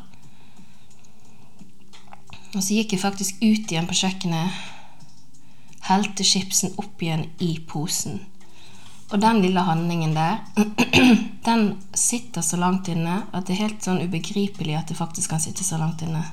Og 2.52 2.60
så 2.60 2.76
gikk 2.76 2.96
jeg 2.96 3.04
faktisk 3.04 3.40
ut 3.40 3.72
igjen 3.72 3.88
på 3.88 3.96
kjøkkenet, 3.96 4.60
helte 5.88 6.26
chipsen 6.28 6.76
opp 6.82 7.02
igjen 7.02 7.30
i 7.40 7.54
posen. 7.68 8.20
Og 9.12 9.20
den 9.20 9.42
lille 9.44 9.64
handlingen 9.68 10.14
der, 10.16 10.40
den 11.48 11.64
sitter 11.96 12.44
så 12.46 12.60
langt 12.60 12.88
inne 12.92 13.22
at 13.32 13.48
det 13.48 13.56
er 13.56 13.66
helt 13.66 13.84
sånn 13.84 14.04
ubegripelig 14.04 14.78
at 14.80 14.92
det 14.92 15.00
faktisk 15.00 15.34
kan 15.34 15.44
sitte 15.44 15.66
så 15.68 15.80
langt 15.80 16.04
inne. 16.06 16.24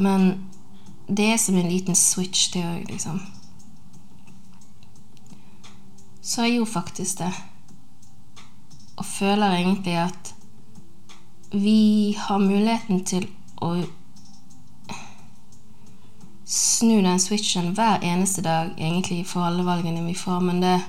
Men 0.00 0.48
det 1.08 1.32
er 1.32 1.38
som 1.40 1.56
en 1.60 1.68
liten 1.68 1.96
switch, 1.96 2.50
det 2.54 2.64
òg, 2.64 2.84
liksom. 2.88 3.20
Så 6.20 6.46
jeg 6.46 6.58
gjorde 6.58 6.72
faktisk 6.72 7.18
det. 7.18 7.32
Og 8.96 9.06
føler 9.08 9.56
egentlig 9.56 9.96
at 10.00 10.34
vi 11.52 12.12
har 12.16 12.38
muligheten 12.38 13.04
til 13.04 13.26
å 13.60 13.72
snu 16.50 17.02
den 17.02 17.20
switchen 17.20 17.74
hver 17.74 18.02
eneste 18.02 18.42
dag, 18.42 18.72
egentlig, 18.78 19.22
for 19.26 19.46
alle 19.46 19.62
valgene 19.62 20.02
vi 20.02 20.16
får, 20.18 20.40
men 20.40 20.60
det 20.64 20.80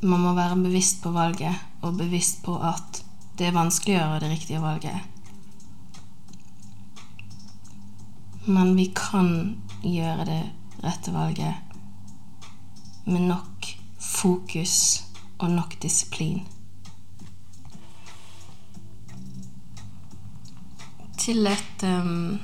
Man 0.00 0.20
må 0.20 0.32
være 0.32 0.56
bevisst 0.56 1.02
på 1.02 1.10
valget, 1.10 1.54
og 1.82 1.96
bevisst 1.98 2.42
på 2.44 2.54
at 2.62 3.02
det 3.38 3.48
er 3.48 3.56
vanskelig 3.56 3.96
å 3.96 3.98
gjøre 3.98 4.20
det 4.22 4.28
riktige 4.30 4.60
valget. 4.62 5.00
Men 8.46 8.76
vi 8.76 8.84
kan 8.94 9.58
gjøre 9.82 10.24
det 10.28 10.42
rette 10.84 11.10
valget 11.12 11.54
med 13.10 13.26
nok 13.26 13.66
fokus 13.98 15.02
og 15.38 15.50
nok 15.50 15.74
disiplin. 15.82 16.46
Til 21.18 21.46
et 21.50 21.84
um, 21.90 22.38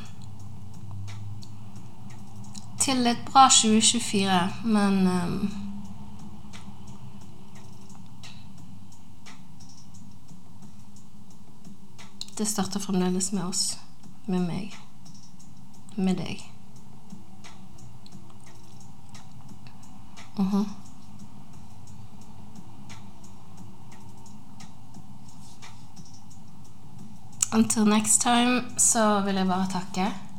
til 2.84 3.06
et 3.06 3.20
bra 3.32 3.48
2024, 3.48 4.50
men 4.64 5.06
um, 5.06 5.50
Det 12.38 12.48
starter 12.48 12.80
fremdeles 12.80 13.32
med 13.32 13.44
oss. 13.44 13.78
Med 14.26 14.40
meg. 14.40 14.74
Med 15.96 16.16
deg. 16.16 16.52
Uh 20.36 20.54
-huh. 20.54 20.68
Until 27.52 27.84
next 27.84 28.20
time 28.20 28.62
så 28.76 29.20
vil 29.20 29.34
jeg 29.34 29.46
bare 29.46 29.68
takke. 29.70 30.33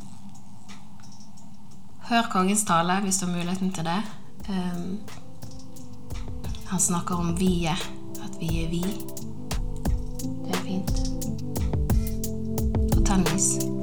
Hør 2.05 2.27
kongens 2.29 2.63
tale 2.63 2.99
hvis 3.01 3.17
du 3.17 3.25
har 3.25 3.33
muligheten 3.33 3.71
til 3.73 3.85
det. 3.85 4.01
Um, 4.49 4.99
han 6.67 6.79
snakker 6.79 7.15
om 7.15 7.39
vi-et. 7.39 7.89
At 8.23 8.39
vi 8.39 8.63
er 8.63 8.69
vi. 8.69 8.83
Det 10.21 10.53
er 10.53 10.61
fint. 10.67 10.91
Og 12.97 13.05
tennis. 13.05 13.74